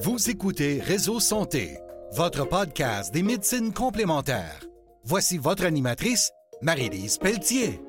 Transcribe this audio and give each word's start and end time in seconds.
Vous 0.00 0.30
écoutez 0.30 0.80
Réseau 0.80 1.18
Santé, 1.18 1.76
votre 2.12 2.48
podcast 2.48 3.12
des 3.12 3.24
médecines 3.24 3.72
complémentaires. 3.72 4.60
Voici 5.02 5.38
votre 5.38 5.64
animatrice, 5.64 6.30
Marie-Lise 6.62 7.18
Pelletier. 7.18 7.80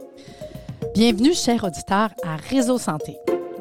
Bienvenue, 0.95 1.36
chers 1.36 1.64
auditeurs, 1.64 2.09
à 2.23 2.36
Réseau 2.36 2.79
Santé. 2.79 3.15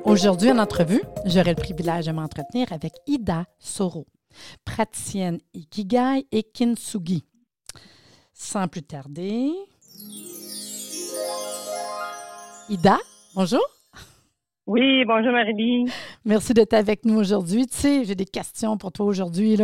Aujourd'hui, 0.04 0.50
en 0.50 0.56
entrevue, 0.56 1.02
j'aurai 1.26 1.50
le 1.50 1.56
privilège 1.56 2.06
de 2.06 2.12
m'entretenir 2.12 2.72
avec 2.72 2.94
Ida 3.06 3.44
Soro, 3.58 4.06
praticienne 4.64 5.40
Ikigai 5.52 6.26
et 6.32 6.42
Kintsugi. 6.42 7.26
Sans 8.32 8.66
plus 8.66 8.82
tarder, 8.82 9.50
Ida, 12.70 12.98
bonjour. 13.34 13.60
Oui, 14.66 15.04
bonjour 15.04 15.32
Marie. 15.32 15.84
Merci 16.28 16.52
d'être 16.52 16.74
avec 16.74 17.06
nous 17.06 17.18
aujourd'hui. 17.18 17.66
Tu 17.66 17.74
sais, 17.74 18.04
j'ai 18.04 18.14
des 18.14 18.26
questions 18.26 18.76
pour 18.76 18.92
toi 18.92 19.06
aujourd'hui. 19.06 19.56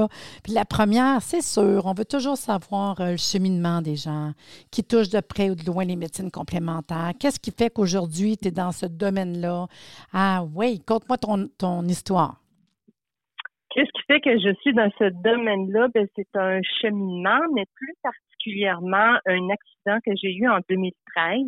Puis 0.42 0.54
la 0.54 0.64
première, 0.64 1.20
c'est 1.20 1.42
sûr, 1.42 1.84
on 1.84 1.92
veut 1.92 2.06
toujours 2.06 2.38
savoir 2.38 2.98
euh, 3.02 3.10
le 3.10 3.16
cheminement 3.18 3.82
des 3.82 3.96
gens 3.96 4.32
qui 4.70 4.82
touchent 4.82 5.10
de 5.10 5.20
près 5.20 5.50
ou 5.50 5.56
de 5.56 5.66
loin 5.66 5.84
les 5.84 5.94
médecines 5.94 6.30
complémentaires. 6.30 7.12
Qu'est-ce 7.20 7.38
qui 7.38 7.50
fait 7.50 7.68
qu'aujourd'hui, 7.68 8.38
tu 8.38 8.48
es 8.48 8.50
dans 8.50 8.72
ce 8.72 8.86
domaine-là? 8.86 9.66
Ah 10.14 10.42
oui, 10.54 10.80
conte-moi 10.86 11.18
ton, 11.18 11.48
ton 11.58 11.82
histoire. 11.84 12.40
Qu'est-ce 13.68 13.92
qui 13.92 14.02
fait 14.06 14.20
que 14.22 14.38
je 14.38 14.54
suis 14.62 14.72
dans 14.72 14.90
ce 14.98 15.10
domaine-là? 15.22 15.88
Ben, 15.92 16.06
c'est 16.16 16.34
un 16.34 16.60
cheminement, 16.80 17.40
mais 17.54 17.64
plus 17.74 17.92
particulièrement 18.02 18.33
un 19.26 19.48
accident 19.50 19.98
que 20.04 20.12
j'ai 20.16 20.34
eu 20.34 20.48
en 20.48 20.58
2013 20.68 21.42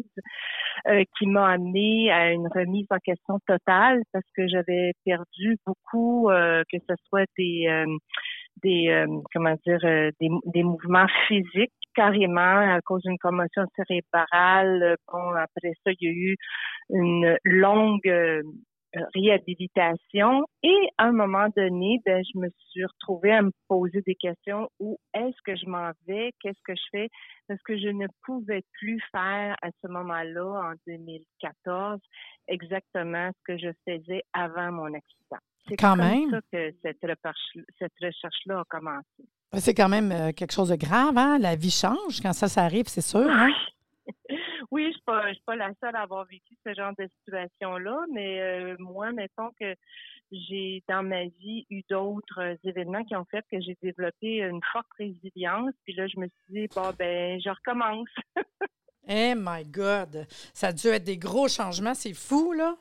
euh, 0.89 1.05
qui 1.19 1.27
m'a 1.27 1.51
amené 1.51 2.11
à 2.11 2.33
une 2.33 2.49
remise 2.49 2.87
en 2.91 2.99
question 2.99 3.39
totale 3.47 4.03
parce 4.13 4.25
que 4.37 4.47
j'avais 4.49 4.93
perdu 5.05 5.57
beaucoup, 5.67 6.31
euh, 6.31 6.63
que 6.71 6.79
ce 6.89 6.95
soit 7.09 7.27
des 7.37 7.67
euh, 7.69 7.87
des 8.63 9.05
comment 9.35 9.55
dire 9.67 9.81
des, 9.81 10.29
des 10.47 10.63
mouvements 10.63 11.09
physiques 11.29 11.73
carrément 11.95 12.75
à 12.75 12.81
cause 12.83 13.03
d'une 13.03 13.19
commotion 13.19 13.65
cérébrale. 13.77 14.97
Bon, 15.11 15.31
après 15.33 15.73
ça, 15.85 15.93
il 15.93 15.97
y 16.01 16.09
a 16.09 16.13
eu 16.13 16.37
une 16.91 17.37
longue 17.45 18.43
réhabilitation. 19.15 20.45
Et 20.63 20.89
à 20.99 21.07
un 21.07 21.13
moment 21.13 21.47
donné, 21.57 22.01
ben, 22.05 22.23
je 22.23 22.39
me 22.39 22.49
suis 22.71 22.85
retrouvée 22.85 23.33
à 23.33 23.43
me 23.43 23.53
poser 23.69 24.03
des 24.07 24.15
questions 24.15 24.69
où 24.79 24.99
est-ce 25.15 25.37
que 25.45 25.57
je 25.57 25.67
m'en 25.67 25.91
vais, 26.07 26.33
qu'est-ce 26.41 26.61
que 26.65 26.75
je 26.75 26.83
fais, 26.91 27.09
parce 27.49 27.61
que 27.63 27.79
je 27.79 27.89
ne 27.89 28.07
pouvais 28.25 28.63
plus 28.73 29.01
faire 29.13 29.57
à 29.63 29.69
ce 29.83 29.89
moment-là, 29.89 30.71
en 30.71 30.75
2014, 30.87 32.01
exactement 32.49 33.31
ce 33.31 33.53
que 33.53 33.59
je 33.59 33.71
faisais 33.87 34.23
avant 34.33 34.73
mon 34.73 34.95
accident. 34.95 35.41
C'est 35.69 35.77
comme 35.77 35.99
même. 35.99 36.31
ça 36.31 36.41
que 36.53 36.73
cette, 36.83 37.93
recherche-là 38.01 38.61
a 38.61 38.65
commencé. 38.69 39.25
C'est 39.55 39.75
quand 39.75 39.89
même 39.89 40.13
euh, 40.13 40.33
quelque 40.33 40.53
chose 40.53 40.69
de 40.69 40.77
grave, 40.77 41.17
hein? 41.17 41.39
La 41.39 41.57
vie 41.57 41.71
change 41.71 42.21
quand 42.21 42.33
ça, 42.33 42.47
ça 42.47 42.63
arrive, 42.63 42.87
c'est 42.87 43.01
sûr. 43.01 43.29
Hein? 43.29 43.51
Oui, 44.71 44.83
je 44.85 44.89
ne 44.89 45.33
suis, 45.33 45.43
pas, 45.45 45.57
la 45.57 45.73
seule 45.81 45.97
à 45.97 46.03
avoir 46.03 46.25
vécu 46.27 46.57
ce 46.65 46.75
genre 46.75 46.93
de 46.99 47.09
situation-là, 47.19 48.05
mais 48.13 48.41
euh, 48.41 48.77
moi, 48.79 49.13
mettons 49.13 49.51
que 49.59 49.75
j'ai 50.33 50.83
dans 50.89 51.03
ma 51.03 51.25
vie 51.25 51.67
eu 51.71 51.83
d'autres 51.89 52.41
euh, 52.41 52.57
événements 52.65 53.05
qui 53.05 53.15
ont 53.17 53.25
fait 53.27 53.45
que 53.51 53.61
j'ai 53.61 53.77
développé 53.83 54.39
une 54.39 54.61
forte 54.73 54.89
résilience. 54.99 55.73
Puis 55.85 55.95
là, 55.95 56.07
je 56.07 56.19
me 56.19 56.27
suis 56.27 56.61
dit, 56.61 56.69
bon, 56.75 56.91
ben, 56.99 57.41
je 57.41 57.51
recommence. 57.51 58.09
eh 59.09 59.35
my 59.37 59.65
God! 59.65 60.27
Ça 60.53 60.69
a 60.69 60.73
dû 60.73 60.89
être 60.89 61.05
des 61.05 61.19
gros 61.19 61.49
changements, 61.49 61.95
c'est 61.95 62.15
fou, 62.15 62.53
là? 62.53 62.77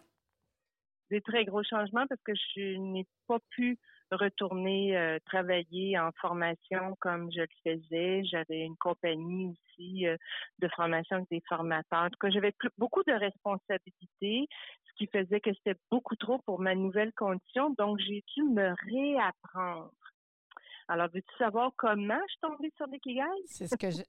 Des 1.12 1.22
très 1.22 1.46
gros 1.46 1.64
changements 1.64 2.08
parce 2.08 2.22
que 2.24 2.34
je 2.56 2.78
n'ai 2.78 3.06
pas 3.28 3.38
pu 3.52 3.78
retourner 4.12 4.98
euh, 4.98 5.18
travailler 5.26 5.98
en 5.98 6.12
formation 6.20 6.96
comme 7.00 7.32
je 7.32 7.42
le 7.42 7.48
faisais. 7.64 8.24
J'avais 8.26 8.62
une 8.62 8.78
compagnie 8.78 9.48
aussi 9.52 10.08
euh, 10.08 10.18
de 10.60 10.68
formation 10.76 11.18
avec 11.18 11.30
des 11.30 11.44
formateurs. 11.48 12.04
En 12.04 12.10
tout 12.10 12.20
cas, 12.20 12.30
j'avais 12.30 12.54
beaucoup 12.78 13.04
de 13.04 13.14
responsabilités, 13.14 14.48
ce 14.88 14.94
qui 14.98 15.08
faisait 15.08 15.40
que 15.40 15.54
c'était 15.54 15.80
beaucoup 15.92 16.16
trop 16.16 16.40
pour 16.40 16.60
ma 16.60 16.76
nouvelle 16.76 17.14
condition. 17.14 17.72
Donc, 17.78 18.00
j'ai 18.00 18.24
dû 18.36 18.44
me 18.44 18.74
réapprendre. 18.92 19.92
Alors, 20.88 21.08
veux-tu 21.14 21.36
savoir 21.38 21.72
comment 21.76 22.20
je 22.28 22.32
suis 22.32 22.42
tombée 22.42 22.74
sur 22.78 22.88
l'ikigai? 22.88 23.24
C'est 23.46 23.68
ce 23.68 23.76
que 23.76 23.90
je... 23.90 24.04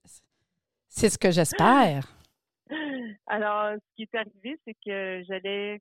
C'est 0.89 1.09
ce 1.11 1.19
que 1.19 1.31
j'espère. 1.31 2.06
Alors, 3.27 3.75
ce 3.75 3.97
qui 3.97 4.03
est 4.03 4.15
arrivé, 4.15 4.59
c'est 4.65 4.77
que 4.85 5.23
j'allais 5.27 5.81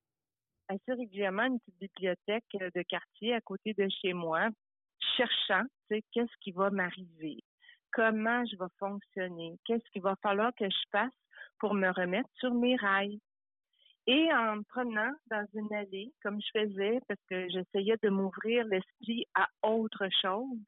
assez 0.68 0.94
régulièrement 0.94 1.44
une 1.44 1.60
petite 1.60 1.80
bibliothèque 1.80 2.44
euh, 2.62 2.70
de 2.76 2.82
quartier 2.84 3.34
à 3.34 3.42
côté 3.42 3.74
de 3.74 3.88
chez 4.02 4.14
moi, 4.14 4.50
cherchant, 5.18 5.64
tu 5.90 5.96
sais, 5.96 6.04
qu'est-ce 6.12 6.38
qui 6.42 6.52
va 6.52 6.70
m'arriver, 6.70 7.44
comment 7.92 8.44
je 8.46 8.58
vais 8.58 8.72
fonctionner, 8.80 9.58
qu'est-ce 9.66 9.90
qu'il 9.92 10.02
va 10.02 10.16
falloir 10.22 10.52
que 10.58 10.70
je 10.70 10.84
fasse 10.92 11.14
pour 11.60 11.74
me 11.74 11.90
remettre 11.90 12.30
sur 12.36 12.54
mes 12.54 12.76
rails. 12.76 13.20
Et 14.08 14.32
en 14.34 14.58
me 14.58 14.64
promenant 14.64 15.12
dans 15.32 15.46
une 15.56 15.74
allée, 15.74 16.14
comme 16.22 16.40
je 16.40 16.60
faisais, 16.60 17.00
parce 17.08 17.20
que 17.28 17.50
j'essayais 17.50 17.96
de 18.04 18.10
m'ouvrir 18.10 18.66
l'esprit 18.66 19.26
à 19.34 19.48
autre 19.64 20.08
chose, 20.22 20.60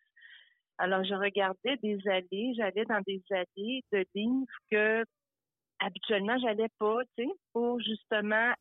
alors 0.79 1.03
je 1.03 1.13
regardais 1.13 1.77
des 1.77 1.99
allées, 2.07 2.53
j'allais 2.55 2.85
dans 2.85 3.01
des 3.05 3.21
allées 3.29 3.83
de 3.91 4.05
livres 4.15 4.45
que 4.71 5.03
habituellement 5.79 6.37
j'allais 6.39 6.69
pas, 6.79 6.99
tu 7.15 7.25
sais, 7.25 7.31
pour 7.53 7.79
justement 7.79 8.53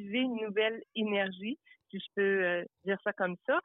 une 0.00 0.36
nouvelle 0.36 0.82
énergie, 0.94 1.58
si 1.90 1.98
je 1.98 2.06
peux 2.14 2.44
euh, 2.44 2.64
dire 2.84 2.98
ça 3.04 3.12
comme 3.12 3.36
ça. 3.46 3.60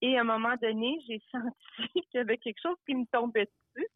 Et 0.00 0.18
à 0.18 0.22
un 0.22 0.24
moment 0.24 0.54
donné, 0.60 0.98
j'ai 1.06 1.20
senti 1.32 1.92
qu'il 1.92 2.14
y 2.14 2.18
avait 2.18 2.38
quelque 2.38 2.60
chose 2.62 2.76
qui 2.86 2.94
me 2.94 3.06
tombait 3.12 3.46
dessus. 3.46 3.88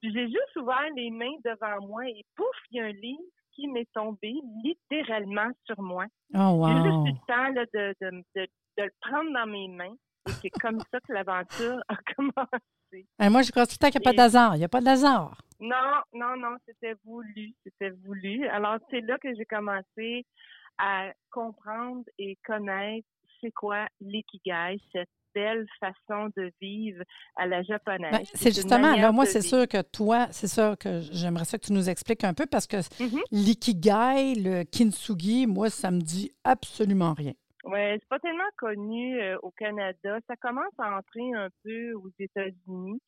Puis 0.00 0.12
j'ai 0.12 0.26
juste 0.26 0.56
ouvert 0.56 0.88
les 0.96 1.10
mains 1.10 1.36
devant 1.44 1.86
moi 1.86 2.08
et 2.08 2.24
pouf, 2.34 2.56
il 2.70 2.78
y 2.78 2.80
a 2.80 2.86
un 2.86 2.92
livre 2.92 3.22
qui 3.54 3.68
m'est 3.68 3.88
tombé 3.92 4.34
littéralement 4.64 5.50
sur 5.64 5.80
moi. 5.80 6.06
Oh, 6.34 6.56
wow. 6.56 6.68
J'ai 6.68 6.74
juste 6.74 7.06
eu 7.06 7.12
le 7.12 7.26
temps 7.26 7.48
là, 7.52 7.64
de, 7.72 7.94
de, 8.00 8.10
de, 8.34 8.46
de, 8.78 8.82
le 8.82 8.90
prendre 9.00 9.32
dans 9.32 9.46
mes 9.46 9.68
mains. 9.68 9.94
Et 10.28 10.32
c'est 10.40 10.50
comme 10.50 10.78
ça 10.90 11.00
que 11.00 11.12
l'aventure 11.12 11.80
a 11.88 11.96
commencé. 12.16 13.06
Et 13.20 13.28
moi, 13.28 13.42
je 13.42 13.50
crois 13.50 13.66
tout 13.66 13.74
le 13.74 13.78
temps 13.78 13.90
qu'il 13.90 14.00
n'y 14.00 14.06
a 14.06 14.10
pas 14.10 14.16
d'hasard. 14.16 14.56
Il 14.56 14.58
n'y 14.58 14.64
a 14.64 14.68
pas 14.68 14.80
d'hasard. 14.80 15.40
Non, 15.60 16.02
non, 16.12 16.36
non, 16.36 16.56
c'était 16.66 16.94
voulu. 17.04 17.52
C'était 17.64 17.90
voulu. 17.90 18.46
Alors, 18.48 18.78
c'est 18.90 19.00
là 19.00 19.18
que 19.18 19.34
j'ai 19.34 19.44
commencé 19.44 20.26
à 20.78 21.12
comprendre 21.30 22.04
et 22.18 22.36
connaître 22.44 23.06
c'est 23.40 23.52
quoi 23.52 23.88
l'ikigai, 24.00 24.80
cette 24.92 25.08
belle 25.34 25.66
façon 25.80 26.30
de 26.36 26.52
vivre 26.60 27.02
à 27.36 27.46
la 27.46 27.62
japonaise. 27.62 28.12
Ben, 28.12 28.24
c'est 28.34 28.54
justement, 28.54 28.94
là, 28.94 29.12
moi, 29.12 29.26
c'est 29.26 29.40
sûr 29.40 29.66
que 29.66 29.82
toi, 29.82 30.26
c'est 30.30 30.46
ça 30.46 30.76
que 30.76 31.00
j'aimerais 31.00 31.44
ça 31.44 31.58
que 31.58 31.66
tu 31.66 31.72
nous 31.72 31.88
expliques 31.88 32.24
un 32.24 32.34
peu 32.34 32.46
parce 32.46 32.66
que 32.66 32.76
mm-hmm. 32.76 33.22
l'ikigai, 33.32 34.34
le 34.36 34.64
kintsugi, 34.64 35.46
moi, 35.46 35.70
ça 35.70 35.90
me 35.90 36.00
dit 36.00 36.30
absolument 36.44 37.14
rien. 37.14 37.32
Oui, 37.64 37.78
c'est 37.92 38.08
pas 38.08 38.18
tellement 38.18 38.42
connu 38.58 39.20
euh, 39.20 39.38
au 39.42 39.50
Canada. 39.52 40.18
Ça 40.26 40.36
commence 40.36 40.74
à 40.78 40.96
entrer 40.96 41.32
un 41.34 41.48
peu 41.62 41.92
aux 41.94 42.10
États-Unis, 42.18 43.00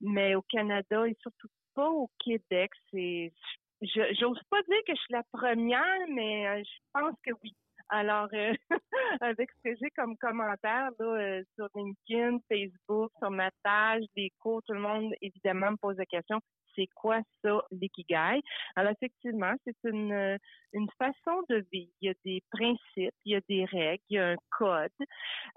mais 0.00 0.34
au 0.34 0.42
Canada 0.42 1.06
et 1.08 1.16
surtout 1.22 1.48
pas 1.74 1.88
au 1.88 2.10
Québec. 2.22 2.70
C'est 2.90 3.32
je 3.32 3.65
j'ose 3.94 4.40
pas 4.50 4.62
dire 4.62 4.80
que 4.86 4.94
je 4.94 5.00
suis 5.00 5.12
la 5.12 5.22
première, 5.32 6.08
mais 6.08 6.46
euh, 6.46 6.62
je 6.64 6.78
pense 6.92 7.14
que 7.24 7.32
oui. 7.42 7.54
Alors, 7.88 8.28
euh, 8.34 8.52
avec 9.20 9.50
ce 9.52 9.70
que 9.70 9.76
j'ai 9.80 9.90
comme 9.90 10.16
commentaire 10.16 10.90
là, 10.98 11.06
euh, 11.06 11.42
sur 11.54 11.68
LinkedIn, 11.74 12.38
Facebook, 12.48 13.12
sur 13.18 13.30
ma 13.30 13.50
page, 13.62 14.02
des 14.16 14.32
cours, 14.40 14.62
tout 14.66 14.72
le 14.72 14.80
monde 14.80 15.12
évidemment 15.22 15.72
me 15.72 15.76
pose 15.76 15.96
la 15.96 16.06
question 16.06 16.40
c'est 16.76 16.88
quoi 16.94 17.20
ça 17.42 17.62
l'ikigai? 17.70 18.40
Alors 18.76 18.92
effectivement, 18.92 19.52
c'est 19.64 19.76
une 19.84 20.38
une 20.72 20.88
façon 20.98 21.42
de 21.48 21.64
vivre. 21.72 21.90
Il 22.00 22.08
y 22.08 22.10
a 22.10 22.14
des 22.24 22.42
principes, 22.50 23.14
il 23.24 23.32
y 23.32 23.34
a 23.34 23.40
des 23.48 23.64
règles, 23.64 24.02
il 24.10 24.16
y 24.16 24.18
a 24.18 24.28
un 24.30 24.36
code. 24.50 24.90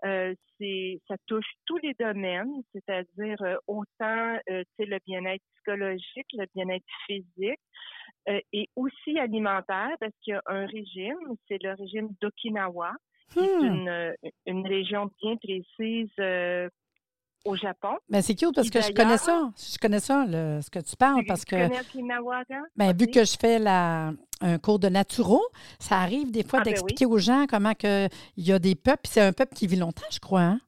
Euh, 0.05 0.33
c'est 0.57 0.99
ça 1.07 1.15
touche 1.27 1.51
tous 1.65 1.77
les 1.77 1.93
domaines, 1.99 2.63
c'est-à-dire 2.73 3.37
autant 3.67 4.39
euh, 4.49 4.63
le 4.79 4.99
bien-être 5.05 5.43
psychologique, 5.55 6.27
le 6.33 6.45
bien-être 6.55 6.85
physique, 7.05 7.59
euh, 8.29 8.39
et 8.53 8.69
aussi 8.75 9.17
alimentaire, 9.17 9.89
parce 9.99 10.13
qu'il 10.21 10.33
y 10.33 10.37
a 10.37 10.41
un 10.45 10.65
régime, 10.65 11.17
c'est 11.47 11.61
le 11.61 11.73
régime 11.73 12.09
d'Okinawa, 12.21 12.91
qui 13.31 13.39
est 13.39 13.59
hmm. 13.59 13.65
une, 13.65 14.15
une 14.45 14.67
région 14.67 15.09
bien 15.21 15.35
précise 15.37 16.09
euh, 16.19 16.69
au 17.45 17.55
Japon. 17.55 17.97
Mais 18.09 18.21
c'est 18.21 18.35
cute 18.35 18.53
parce 18.53 18.69
que 18.69 18.81
je 18.81 18.91
connais 18.91 19.17
ça. 19.17 19.51
Je 19.55 19.77
connais 19.77 19.99
ça, 19.99 20.25
ce 20.27 20.69
que 20.69 20.79
tu 20.79 20.95
parles. 20.95 21.23
parce 21.27 21.45
que, 21.45 21.55
connais 21.55 21.79
Okinawa, 21.79 22.43
ben, 22.75 22.95
Vu 22.95 23.07
que 23.07 23.23
je 23.23 23.37
fais 23.39 23.57
la, 23.59 24.13
un 24.41 24.57
cours 24.59 24.79
de 24.79 24.89
naturo, 24.89 25.41
ça 25.79 25.97
arrive 25.97 26.31
des 26.31 26.43
fois 26.43 26.59
ah, 26.59 26.63
ben 26.63 26.71
d'expliquer 26.71 27.05
aux 27.05 27.17
gens 27.17 27.45
comment 27.49 27.73
que, 27.73 28.07
il 28.37 28.47
y 28.47 28.51
a 28.51 28.59
des 28.59 28.75
peuples. 28.75 29.07
C'est 29.07 29.21
un 29.21 29.33
peuple 29.33 29.55
qui 29.55 29.67
vit 29.67 29.77
longtemps, 29.77 30.07
je 30.11 30.19
crois. 30.19 30.41
Hein? 30.41 30.59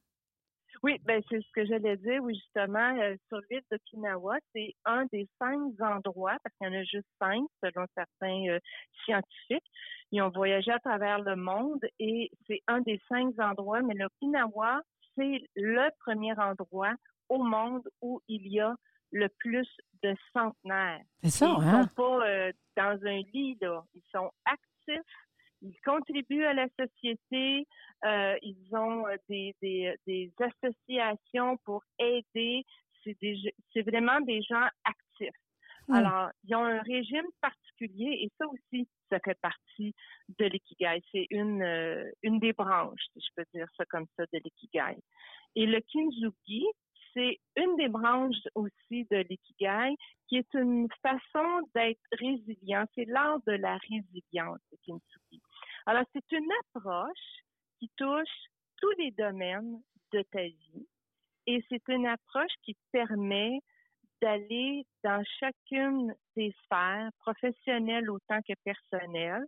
Oui, 0.82 0.98
ben 1.04 1.22
c'est 1.28 1.40
ce 1.40 1.52
que 1.54 1.64
j'allais 1.64 1.96
dire. 1.96 2.20
Oui, 2.22 2.34
justement, 2.34 2.98
euh, 3.00 3.14
sur 3.28 3.38
l'île 3.50 3.62
d'Okinawa, 3.70 4.36
c'est 4.52 4.74
un 4.84 5.04
des 5.12 5.28
cinq 5.38 5.80
endroits, 5.80 6.36
parce 6.42 6.56
qu'il 6.56 6.66
y 6.66 6.70
en 6.70 6.80
a 6.80 6.82
juste 6.82 7.06
cinq 7.20 7.44
selon 7.62 7.86
certains 7.96 8.48
euh, 8.48 8.58
scientifiques. 9.04 9.70
Ils 10.10 10.22
ont 10.22 10.30
voyagé 10.30 10.72
à 10.72 10.80
travers 10.80 11.20
le 11.20 11.36
monde 11.36 11.80
et 11.98 12.30
c'est 12.46 12.60
un 12.66 12.80
des 12.80 13.00
cinq 13.08 13.38
endroits, 13.38 13.80
mais 13.82 13.94
l'Okinawa 13.94 14.82
c'est 15.16 15.42
le 15.56 15.88
premier 16.00 16.32
endroit 16.38 16.94
au 17.28 17.42
monde 17.42 17.86
où 18.00 18.20
il 18.28 18.48
y 18.48 18.60
a 18.60 18.74
le 19.10 19.28
plus 19.38 19.68
de 20.02 20.14
centenaires. 20.32 21.02
C'est 21.22 21.30
ça, 21.30 21.46
Ils 21.58 21.64
hein? 21.68 21.82
sont 21.82 21.88
pas 21.94 22.26
euh, 22.26 22.52
dans 22.76 22.98
un 23.06 23.20
lit, 23.32 23.56
là. 23.60 23.84
Ils 23.94 24.02
sont 24.10 24.30
actifs. 24.46 25.02
Ils 25.62 25.80
contribuent 25.84 26.44
à 26.44 26.54
la 26.54 26.66
société. 26.78 27.66
Euh, 28.04 28.36
ils 28.42 28.76
ont 28.76 29.06
euh, 29.06 29.16
des, 29.28 29.54
des, 29.62 29.94
des 30.06 30.32
associations 30.38 31.56
pour 31.64 31.82
aider. 31.98 32.64
C'est 33.04 33.82
vraiment 33.82 34.20
des 34.20 34.42
gens 34.42 34.66
actifs. 34.84 35.34
Hmm. 35.88 35.94
Alors, 35.94 36.30
ils 36.44 36.54
ont 36.54 36.64
un 36.64 36.82
régime 36.82 37.26
particulier 37.40 38.18
et 38.22 38.30
ça 38.38 38.46
aussi, 38.46 38.88
ça 39.10 39.18
fait 39.24 39.38
partie 39.40 39.94
de 40.38 40.44
l'ikigai. 40.44 41.02
C'est 41.10 41.26
une, 41.30 41.62
euh, 41.62 42.10
une 42.22 42.38
des 42.38 42.52
branches, 42.52 43.02
si 43.12 43.20
je 43.20 43.28
peux 43.34 43.44
dire 43.52 43.66
ça 43.76 43.84
comme 43.86 44.06
ça, 44.16 44.24
de 44.32 44.38
l'ikigai. 44.38 44.96
Et 45.56 45.66
le 45.66 45.80
kintsugi, 45.80 46.66
c'est 47.14 47.40
une 47.56 47.76
des 47.76 47.88
branches 47.88 48.46
aussi 48.54 49.06
de 49.10 49.18
l'ikigai 49.28 49.96
qui 50.28 50.36
est 50.36 50.54
une 50.54 50.88
façon 51.02 51.68
d'être 51.74 52.00
résilient. 52.12 52.86
C'est 52.94 53.04
l'art 53.04 53.40
de 53.46 53.52
la 53.52 53.76
résilience, 53.76 54.60
le 54.70 54.78
kintsugi. 54.86 55.42
Alors, 55.86 56.04
c'est 56.12 56.32
une 56.32 56.50
approche 56.60 57.44
qui 57.78 57.90
touche 57.96 58.46
tous 58.76 58.90
les 58.98 59.10
domaines 59.12 59.82
de 60.12 60.22
ta 60.30 60.42
vie 60.42 60.86
et 61.46 61.64
c'est 61.68 61.82
une 61.88 62.06
approche 62.06 62.52
qui 62.62 62.76
permet 62.92 63.60
d'aller 64.20 64.86
dans 65.02 65.24
chacune 65.40 66.14
des 66.36 66.54
sphères, 66.64 67.10
professionnelles 67.18 68.08
autant 68.08 68.40
que 68.42 68.52
personnelles, 68.64 69.44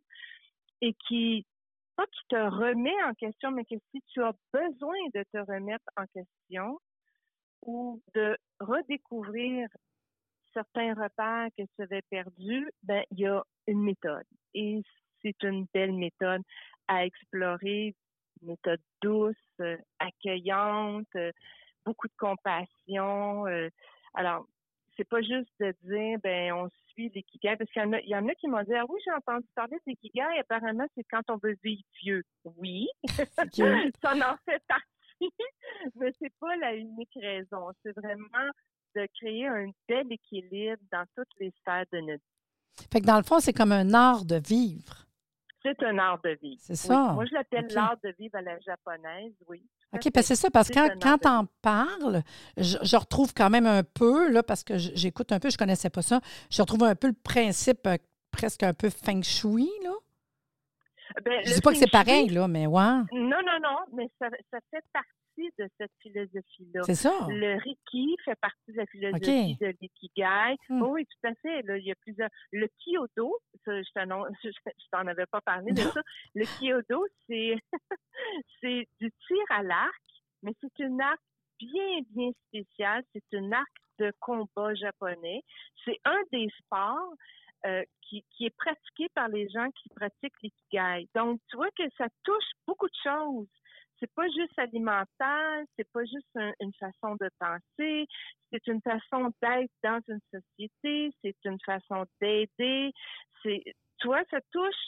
et 0.81 0.95
qui, 1.07 1.47
pas 1.97 2.07
qui 2.07 2.21
te 2.29 2.37
remet 2.37 3.03
en 3.05 3.15
question, 3.15 3.53
mais 3.53 3.65
que 3.65 3.77
si 3.93 4.03
tu 4.09 4.23
as 4.23 4.35
besoin 4.53 4.97
de 5.15 5.23
te 5.33 5.39
remettre 5.39 5.85
en 5.97 6.05
question 6.07 6.81
ou 7.63 8.03
de 8.15 8.37
redécouvrir 8.59 9.69
certains 10.53 10.95
repères 10.95 11.49
que 11.57 11.63
tu 11.63 11.83
avais 11.83 12.03
perdus, 12.11 12.69
ben, 12.83 13.05
il 13.13 13.21
y 13.21 13.27
a 13.27 13.43
une 13.69 13.83
méthode. 13.83 14.27
Et 14.55 14.83
c'est 15.25 15.43
une 15.43 15.67
belle 15.73 15.93
méthode 15.93 16.43
à 16.89 17.05
explorer, 17.05 17.95
une 18.43 18.49
méthode 18.49 18.81
douce, 19.03 19.37
euh, 19.61 19.77
accueillante, 19.99 21.09
euh, 21.17 21.33
beaucoup 21.85 22.09
de 22.09 22.17
compassion. 22.19 23.47
euh, 23.47 23.69
alors, 24.15 24.47
c'est 24.97 25.09
pas 25.09 25.21
juste 25.21 25.51
de 25.59 25.75
dire, 25.83 26.19
ben, 26.23 26.53
on 26.53 26.71
suit 26.89 27.11
l'ikigai, 27.15 27.57
parce 27.57 27.71
qu'il 27.71 27.83
y 27.83 27.85
en 27.85 27.93
a, 27.93 28.01
il 28.01 28.09
y 28.09 28.17
en 28.17 28.29
a 28.29 28.35
qui 28.35 28.49
m'ont 28.49 28.63
dit, 28.63 28.75
ah 28.75 28.85
oui, 28.89 29.01
j'ai 29.05 29.13
entendu 29.13 29.47
parler 29.55 29.77
de 29.79 29.91
l'ikigai, 29.91 30.39
apparemment, 30.39 30.87
c'est 30.95 31.05
quand 31.05 31.23
on 31.29 31.37
veut 31.37 31.57
vivre 31.63 31.83
vieux. 32.03 32.23
Oui, 32.45 32.89
ça 33.05 33.43
en 33.43 34.37
fait 34.45 34.63
partie, 34.69 34.85
mais 35.97 36.13
c'est 36.21 36.33
pas 36.39 36.57
la 36.57 36.75
unique 36.75 37.17
raison. 37.21 37.71
C'est 37.83 37.97
vraiment 37.97 38.51
de 38.95 39.09
créer 39.19 39.47
un 39.47 39.71
bel 39.89 40.07
équilibre 40.13 40.83
dans 40.93 41.05
toutes 41.17 41.33
les 41.41 41.53
sphères 41.59 41.87
de 41.93 41.99
notre 41.99 42.13
vie. 42.13 42.87
Fait 42.93 43.01
que 43.01 43.07
dans 43.07 43.17
le 43.17 43.23
fond, 43.23 43.41
c'est 43.41 43.53
comme 43.53 43.73
un 43.73 43.93
art 43.95 44.25
de 44.25 44.37
vivre. 44.37 45.07
C'est 45.65 45.83
un 45.83 45.99
art 45.99 46.21
de 46.23 46.37
vivre. 46.43 46.61
C'est 46.61 46.73
Oui. 46.73 46.77
ça. 46.77 47.13
Moi, 47.15 47.25
je 47.25 47.35
l'appelle 47.35 47.67
l'art 47.73 47.97
de 48.05 48.15
vivre 48.19 48.37
à 48.37 48.43
la 48.43 48.59
japonaise, 48.61 49.33
oui. 49.49 49.63
OK, 49.95 50.11
parce 50.13 50.29
que 50.29 50.35
c'est 50.35 50.41
ça, 50.43 50.51
parce 50.51 50.69
que 50.69 50.99
quand, 50.99 51.19
t'en 51.19 51.47
parles, 51.63 52.23
je, 52.59 52.77
je 52.83 52.97
retrouve 52.97 53.33
quand 53.33 53.49
même 53.49 53.67
un 53.67 53.83
peu, 53.83 54.31
là, 54.31 54.43
parce 54.43 54.63
que 54.65 54.77
j'écoute 54.77 55.33
un 55.33 55.39
peu, 55.41 55.49
je 55.51 55.57
connaissais 55.57 55.89
pas 55.91 56.03
ça, 56.03 56.21
je 56.51 56.61
retrouve 56.61 56.85
un 56.85 56.95
peu 56.95 57.07
le 57.07 57.15
principe 57.15 57.87
euh, 57.87 57.97
presque 58.31 58.63
un 58.63 58.75
peu 58.75 58.91
feng 58.91 59.23
shui, 59.23 59.71
là. 59.83 59.91
Ben, 61.25 61.41
Je 61.45 61.51
le 61.51 61.55
dis 61.57 61.61
pas 61.61 61.71
que 61.71 61.79
c'est 61.79 61.91
pareil, 61.91 62.29
là, 62.29 62.49
mais 62.49 62.67
ouais, 62.67 62.83
Non, 62.83 63.05
non, 63.13 63.59
non, 63.63 63.79
mais 63.93 64.11
ça, 64.19 64.27
ça 64.51 64.59
fait 64.71 64.85
partie 64.93 65.09
de 65.59 65.69
cette 65.79 65.93
philosophie-là. 66.01 66.83
c'est 66.85 66.95
ça. 66.95 67.27
Le 67.29 67.57
Reiki 67.63 68.17
fait 68.25 68.35
partie 68.37 68.73
de 68.73 68.77
la 68.77 68.87
philosophie 68.87 69.57
de 69.61 69.75
l'ikigai. 69.81 70.57
Hmm. 70.69 70.83
Oh 70.83 70.93
oui, 70.93 71.07
tout 71.07 71.29
à 71.29 71.35
fait. 71.37 71.63
Là, 71.63 71.77
il 71.77 71.85
y 71.85 71.91
a 71.91 71.95
plusieurs. 71.97 72.29
Le 72.53 72.69
Kyoto, 72.79 73.39
ça, 73.65 73.83
je 73.83 74.89
t'en 74.91 75.07
avais 75.07 75.27
pas 75.27 75.41
parlé 75.41 75.73
de 75.73 75.81
ça. 75.81 76.03
Le 76.35 76.45
Kyoto, 76.45 77.07
c'est 77.27 77.57
c'est 78.61 78.89
du 79.01 79.11
tir 79.27 79.45
à 79.51 79.63
l'arc, 79.63 80.03
mais 80.43 80.53
c'est 80.61 80.79
une 80.85 81.01
arc 81.01 81.21
bien, 81.59 82.01
bien 82.11 82.31
spéciale. 82.49 83.03
C'est 83.13 83.33
une 83.33 83.53
arc 83.53 83.73
de 83.99 84.13
combat 84.21 84.75
japonais. 84.75 85.43
C'est 85.85 85.99
un 86.05 86.21
des 86.33 86.49
sports 86.59 87.15
euh, 87.67 87.83
qui, 88.03 88.25
qui 88.31 88.47
est 88.47 88.57
pratiqué 88.57 89.09
par 89.15 89.29
les 89.29 89.49
gens 89.49 89.71
qui 89.71 89.89
pratiquent 89.91 90.41
l'ikigai. 90.43 91.09
Donc, 91.15 91.41
tu 91.49 91.57
vois 91.57 91.71
que 91.77 91.85
ça 91.97 92.07
touche 92.23 92.51
beaucoup 92.67 92.89
de 92.89 92.97
choses. 93.03 93.49
C'est 94.05 94.13
pas 94.15 94.29
juste 94.29 94.59
alimentaire, 94.59 95.65
c'est 95.77 95.91
pas 95.91 96.05
juste 96.05 96.29
un- 96.37 96.53
une 96.61 96.75
façon 96.75 97.17
de 97.19 97.31
penser, 97.39 98.07
c'est 98.53 98.67
une 98.67 98.83
façon 98.83 99.33
d'être 99.41 99.73
dans 99.83 99.99
une 100.09 100.21
société, 100.31 101.11
c'est 101.23 101.37
une 101.47 101.59
façon 101.65 102.05
d'aider. 102.21 102.93
C'est, 103.43 103.63
tu 103.99 104.09
ça 104.31 104.41
touche 104.53 104.85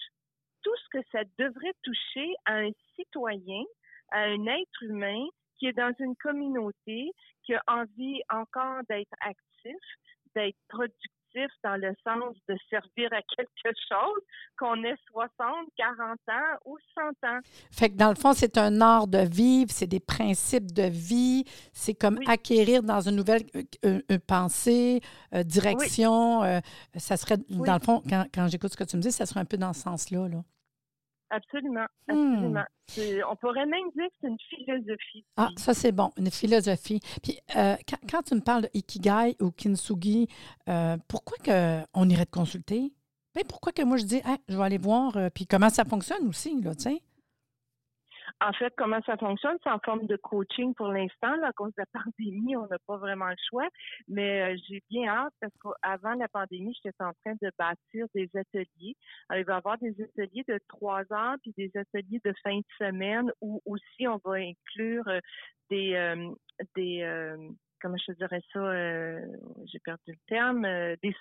tout 0.63 0.77
ce 0.85 0.99
que 0.99 1.07
ça 1.13 1.23
devrait 1.39 1.73
toucher 1.83 2.35
à 2.45 2.57
un 2.57 2.71
citoyen, 2.95 3.63
à 4.11 4.25
un 4.25 4.47
être 4.49 4.83
humain 4.83 5.25
qui 5.59 5.69
est 5.69 5.73
dans 5.73 5.95
une 5.99 6.15
communauté, 6.17 7.11
qui 7.43 7.55
a 7.55 7.63
envie 7.69 8.21
encore 8.29 8.83
d'être 8.91 9.15
actif, 9.21 9.81
d'être 10.35 10.59
productif 10.69 11.11
dans 11.65 11.77
le 11.77 11.94
sens 12.05 12.35
de 12.49 12.56
servir 12.71 13.12
à 13.12 13.21
quelque 13.37 13.71
chose, 13.88 14.23
qu'on 14.59 14.83
ait 14.85 14.97
60, 15.12 15.31
40 15.77 15.99
ans 16.29 16.59
ou 16.65 16.77
100 16.94 17.29
ans. 17.29 17.38
Fait 17.71 17.91
que 17.91 17.97
dans 17.97 18.09
le 18.09 18.15
fond, 18.15 18.33
c'est 18.33 18.56
un 18.59 18.81
art 18.81 19.06
de 19.06 19.19
vivre, 19.19 19.71
c'est 19.71 19.87
des 19.87 20.00
principes 20.00 20.73
de 20.73 20.85
vie, 20.85 21.44
c'est 21.73 21.94
comme 21.94 22.19
Oui. 22.19 22.25
acquérir 22.29 22.83
dans 22.83 23.00
une 23.09 23.17
nouvelle 23.17 23.43
euh, 23.85 24.00
euh, 24.11 24.19
pensée, 24.27 25.00
euh, 25.35 25.43
direction. 25.43 26.43
euh, 26.43 26.61
ça 26.97 27.17
serait, 27.17 27.37
Oui. 27.50 27.67
dans 27.67 27.75
le 27.75 27.81
fond, 27.81 28.03
quand, 28.09 28.25
quand 28.35 28.49
j'écoute 28.49 28.73
ce 28.73 28.77
que 28.77 28.85
tu 28.85 28.97
me 28.97 29.03
dis, 29.03 29.12
ça 29.12 29.27
serait 29.27 29.41
un 29.41 29.44
peu 29.44 29.56
dans 29.56 29.73
ce 29.73 29.82
sens-là. 29.82 30.29
Là. 30.29 30.43
Absolument, 31.31 31.87
Hmm. 32.08 32.32
absolument. 32.32 32.64
On 33.31 33.37
pourrait 33.37 33.67
même 33.67 33.90
dire 33.96 34.06
que 34.06 34.14
c'est 34.20 34.28
une 34.28 34.37
philosophie. 34.49 35.25
Ah, 35.37 35.50
ça, 35.56 35.75
c'est 35.75 35.90
bon, 35.93 36.11
une 36.17 36.31
philosophie. 36.31 37.00
Puis, 37.23 37.38
euh, 37.56 37.75
quand, 37.88 37.99
quand 38.08 38.23
tu 38.23 38.34
me 38.37 38.40
parles 38.40 38.62
de 38.62 38.70
Ikigai 38.75 39.37
ou 39.40 39.50
Kintsugi, 39.50 40.28
euh, 40.69 40.96
pourquoi 41.08 41.37
que 41.43 41.81
on 41.94 42.08
irait 42.08 42.26
te 42.26 42.31
consulter? 42.31 42.93
Ben, 43.34 43.43
pourquoi 43.49 43.73
que 43.73 43.82
moi, 43.82 43.96
je 43.96 44.05
dis, 44.05 44.20
Ah, 44.25 44.37
je 44.49 44.56
vais 44.56 44.62
aller 44.62 44.78
voir, 44.78 45.17
euh, 45.17 45.28
puis 45.34 45.46
comment 45.46 45.69
ça 45.69 45.84
fonctionne 45.84 46.27
aussi, 46.29 46.60
là, 46.62 46.74
tu 46.74 46.84
sais? 46.84 47.03
En 48.41 48.53
fait, 48.53 48.73
comment 48.77 49.01
ça 49.06 49.17
fonctionne? 49.17 49.56
C'est 49.63 49.71
en 49.71 49.79
forme 49.79 50.06
de 50.06 50.17
coaching 50.17 50.75
pour 50.75 50.89
l'instant. 50.89 51.35
À 51.43 51.53
cause 51.53 51.73
de 51.77 51.83
la 51.83 51.87
pandémie, 52.05 52.56
on 52.56 52.67
n'a 52.67 52.79
pas 52.87 52.97
vraiment 52.97 53.29
le 53.29 53.37
choix. 53.49 53.69
Mais 54.09 54.55
euh, 54.55 54.56
j'ai 54.69 54.83
bien 54.91 55.09
hâte 55.09 55.33
parce 55.41 55.53
qu'avant 55.63 56.15
la 56.15 56.29
pandémie, 56.29 56.77
j'étais 56.83 57.03
en 57.03 57.13
train 57.25 57.35
de 57.41 57.51
bâtir 57.59 58.06
des 58.15 58.29
ateliers. 58.35 58.97
Alors, 59.29 59.41
il 59.41 59.47
va 59.47 59.55
y 59.55 59.56
avoir 59.56 59.79
des 59.79 59.95
ateliers 60.03 60.45
de 60.49 60.59
trois 60.69 61.03
heures 61.13 61.37
puis 61.43 61.53
des 61.56 61.71
ateliers 61.75 62.21
de 62.25 62.33
fin 62.43 62.56
de 62.56 62.65
semaine 62.79 63.31
où 63.41 63.61
aussi 63.65 64.06
on 64.06 64.21
va 64.25 64.35
inclure 64.35 65.06
euh, 65.09 65.21
des 65.71 65.95
euh, 65.95 66.31
des 66.75 67.03
euh, 67.03 67.37
comment 67.81 67.97
je 67.99 68.13
te 68.13 68.17
dirais 68.19 68.43
ça, 68.53 68.59
euh, 68.59 69.21
j'ai 69.67 69.79
perdu 69.81 70.03
le 70.13 70.19
terme, 70.27 70.65
euh, 70.65 70.97
des, 71.03 71.15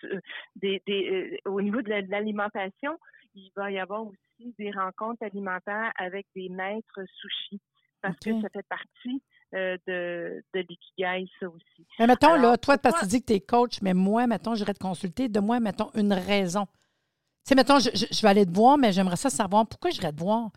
des, 0.55 0.81
des 0.87 1.37
euh, 1.45 1.49
au 1.49 1.61
niveau 1.61 1.81
de 1.81 1.89
la- 1.89 2.01
de 2.01 2.09
l'alimentation, 2.11 2.97
il 3.33 3.51
va 3.55 3.71
y 3.71 3.79
avoir 3.79 4.05
aussi 4.05 4.53
des 4.57 4.71
rencontres 4.71 5.23
alimentaires 5.23 5.91
avec 5.97 6.25
des 6.35 6.49
maîtres 6.49 7.01
sushis 7.19 7.61
parce 8.01 8.15
que 8.19 8.41
ça 8.41 8.49
fait 8.49 8.67
partie 8.67 9.21
de, 9.53 10.43
de 10.53 10.59
l'ikigai, 10.59 11.27
ça 11.39 11.49
aussi. 11.49 11.87
Mais 11.99 12.07
mettons, 12.07 12.35
là, 12.35 12.57
toi, 12.57 12.77
parce 12.77 12.95
que 12.95 13.05
tu 13.05 13.09
dis 13.09 13.21
que 13.21 13.27
tu 13.27 13.33
es 13.33 13.39
coach, 13.39 13.81
mais 13.81 13.93
moi, 13.93 14.27
mettons, 14.27 14.53
j'irais 14.55 14.73
te 14.73 14.79
consulter. 14.83 15.29
De 15.29 15.39
moi, 15.39 15.59
mettons, 15.61 15.89
une 15.95 16.11
raison. 16.13 16.65
Tu 16.65 17.49
sais, 17.49 17.55
mettons, 17.55 17.79
je, 17.79 17.89
je- 17.93 18.07
je 18.13 18.21
vais 18.21 18.27
aller 18.29 18.45
te 18.45 18.51
voir, 18.53 18.77
mais 18.77 18.91
j'aimerais 18.91 19.15
ça 19.15 19.29
savoir 19.29 19.65
pourquoi 19.67 19.91
j'irais 19.91 20.11
te 20.11 20.19
voir. 20.19 20.49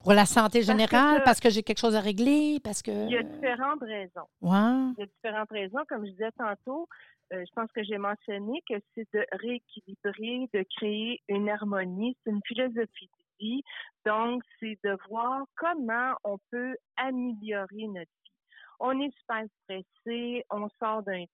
Pour 0.00 0.14
la 0.14 0.24
santé 0.24 0.62
générale, 0.62 1.22
parce 1.24 1.40
que 1.40 1.50
j'ai 1.50 1.62
quelque 1.62 1.78
chose 1.78 1.94
à 1.94 2.00
régler, 2.00 2.58
parce 2.64 2.82
que. 2.82 2.90
Il 2.90 3.10
y 3.10 3.18
a 3.18 3.22
différentes 3.22 3.82
raisons. 3.82 4.28
Ouais. 4.40 4.94
Il 4.96 5.00
y 5.00 5.02
a 5.02 5.06
différentes 5.06 5.50
raisons. 5.50 5.80
Comme 5.88 6.06
je 6.06 6.10
disais 6.12 6.32
tantôt, 6.38 6.88
euh, 7.32 7.44
je 7.46 7.54
pense 7.54 7.70
que 7.72 7.82
j'ai 7.84 7.98
mentionné 7.98 8.62
que 8.68 8.74
c'est 8.94 9.06
de 9.12 9.26
rééquilibrer, 9.32 10.48
de 10.54 10.64
créer 10.76 11.20
une 11.28 11.50
harmonie. 11.50 12.16
C'est 12.24 12.30
une 12.30 12.40
philosophie 12.46 13.10
de 13.18 13.44
vie. 13.44 13.62
Donc, 14.06 14.42
c'est 14.58 14.78
de 14.84 14.96
voir 15.10 15.44
comment 15.56 16.14
on 16.24 16.38
peut 16.50 16.76
améliorer 16.96 17.86
notre 17.86 18.10
vie. 18.24 18.32
On 18.80 18.98
est 19.00 19.14
super 19.18 19.44
stressé, 19.62 20.44
on 20.50 20.68
sort 20.78 21.02
d'un 21.02 21.24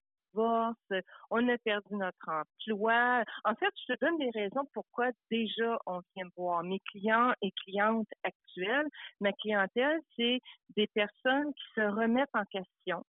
on 1.29 1.49
a 1.49 1.57
perdu 1.59 1.95
notre 1.95 2.27
emploi. 2.27 3.23
En 3.45 3.55
fait, 3.55 3.73
je 3.87 3.93
te 3.93 4.05
donne 4.05 4.17
des 4.17 4.29
raisons 4.31 4.67
pourquoi 4.73 5.09
déjà 5.31 5.79
on 5.85 6.01
vient 6.15 6.27
voir. 6.35 6.63
Mes 6.63 6.79
clients 6.91 7.33
et 7.41 7.51
clientes 7.63 8.09
actuelles, 8.23 8.87
ma 9.19 9.31
clientèle, 9.33 9.99
c'est 10.15 10.41
des 10.75 10.87
personnes 10.87 11.53
qui 11.53 11.63
se 11.75 11.81
remettent 11.81 12.35
en 12.35 12.45
question, 12.45 13.03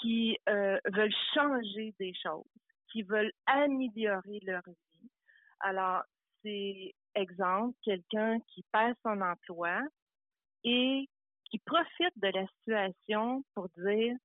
qui 0.00 0.38
euh, 0.48 0.78
veulent 0.92 1.14
changer 1.34 1.94
des 1.98 2.12
choses, 2.14 2.44
qui 2.90 3.02
veulent 3.02 3.32
améliorer 3.46 4.40
leur 4.42 4.62
vie. 4.66 5.10
Alors, 5.60 6.02
c'est 6.42 6.94
exemple, 7.14 7.76
quelqu'un 7.82 8.38
qui 8.48 8.64
perd 8.72 8.94
son 9.02 9.20
emploi 9.20 9.80
et 10.64 11.08
qui 11.50 11.58
profitent 11.60 12.18
de 12.18 12.28
la 12.28 12.46
situation 12.58 13.44
pour 13.54 13.68
dire 13.76 14.16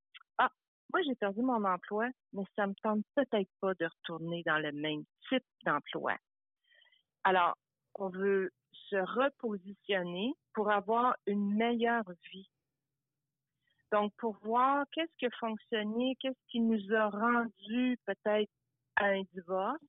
moi 0.93 1.01
j'ai 1.03 1.15
perdu 1.15 1.41
mon 1.41 1.63
emploi, 1.63 2.09
mais 2.33 2.43
ça 2.55 2.67
me 2.67 2.73
tente 2.81 3.03
peut-être 3.15 3.49
pas 3.59 3.73
de 3.75 3.85
retourner 3.85 4.43
dans 4.45 4.57
le 4.57 4.71
même 4.71 5.03
type 5.29 5.43
d'emploi. 5.65 6.15
Alors, 7.23 7.55
on 7.95 8.09
veut 8.09 8.51
se 8.89 8.95
repositionner 8.95 10.33
pour 10.53 10.71
avoir 10.71 11.15
une 11.27 11.55
meilleure 11.55 12.09
vie. 12.31 12.49
Donc, 13.91 14.13
pour 14.17 14.37
voir 14.43 14.85
qu'est-ce 14.91 15.11
qui 15.17 15.25
a 15.25 15.29
fonctionné, 15.39 16.15
qu'est-ce 16.19 16.47
qui 16.47 16.61
nous 16.61 16.93
a 16.93 17.09
rendu 17.09 17.97
peut-être 18.05 18.51
à 18.95 19.05
un 19.05 19.23
divorce, 19.33 19.79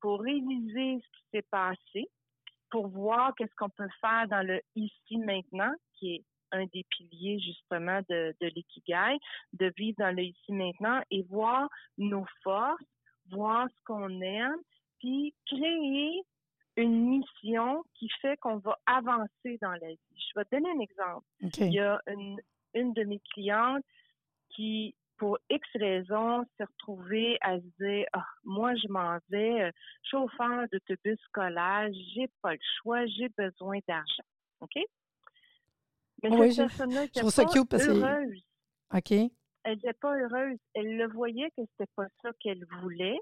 pour 0.00 0.20
réviser 0.20 1.00
ce 1.00 1.18
qui 1.18 1.24
s'est 1.32 1.46
passé, 1.50 2.08
pour 2.70 2.88
voir 2.88 3.34
qu'est-ce 3.34 3.54
qu'on 3.56 3.70
peut 3.70 3.88
faire 4.00 4.28
dans 4.28 4.46
le 4.46 4.60
ici 4.74 5.18
maintenant, 5.18 5.72
qui 5.94 6.16
est 6.16 6.24
un 6.52 6.64
des 6.66 6.84
piliers 6.90 7.38
justement 7.40 8.00
de, 8.08 8.34
de 8.40 8.46
l'ikigai, 8.48 9.18
de 9.52 9.72
vivre 9.76 9.96
dans 9.98 10.14
le 10.14 10.22
ici 10.22 10.52
maintenant 10.52 11.02
et 11.10 11.22
voir 11.22 11.68
nos 11.98 12.24
forces, 12.42 12.82
voir 13.30 13.66
ce 13.68 13.84
qu'on 13.84 14.20
aime, 14.20 14.56
puis 14.98 15.34
créer 15.46 16.22
une 16.76 17.08
mission 17.08 17.84
qui 17.94 18.08
fait 18.20 18.36
qu'on 18.38 18.58
va 18.58 18.78
avancer 18.86 19.58
dans 19.62 19.72
la 19.72 19.88
vie. 19.88 19.98
Je 20.12 20.38
vais 20.38 20.44
te 20.44 20.56
donner 20.56 20.70
un 20.70 20.80
exemple. 20.80 21.26
Il 21.40 21.72
y 21.72 21.80
a 21.80 22.00
une, 22.06 22.40
une 22.74 22.92
de 22.92 23.04
mes 23.04 23.20
clientes 23.32 23.84
qui 24.50 24.94
pour 25.18 25.38
X 25.50 25.66
raisons, 25.74 26.44
se 26.58 26.64
retrouver 26.64 27.38
à 27.40 27.58
se 27.58 27.84
dire 27.84 28.06
ah, 28.12 28.26
moi, 28.44 28.74
je 28.74 28.88
m'en 28.88 29.18
vais, 29.30 29.62
euh, 29.62 29.70
chauffeur 30.02 30.66
d'autobus 30.72 31.18
scolaire, 31.28 31.88
j'ai 32.14 32.28
pas 32.42 32.52
le 32.52 32.60
choix, 32.78 33.06
j'ai 33.06 33.28
besoin 33.30 33.78
d'argent. 33.88 34.24
OK? 34.60 34.74
Mais 36.30 36.36
oui, 36.36 36.54
cette 36.54 36.68
personne-là 36.68 37.06
pas 37.64 37.78
heureuse. 37.78 38.42
OK. 38.94 39.10
Elle 39.10 39.74
n'était 39.74 39.92
pas 39.94 40.16
heureuse. 40.16 40.58
Elle 40.74 40.96
le 40.96 41.08
voyait 41.08 41.50
que 41.50 41.62
c'était 41.72 41.90
pas 41.96 42.06
ça 42.22 42.30
qu'elle 42.40 42.64
voulait. 42.80 43.18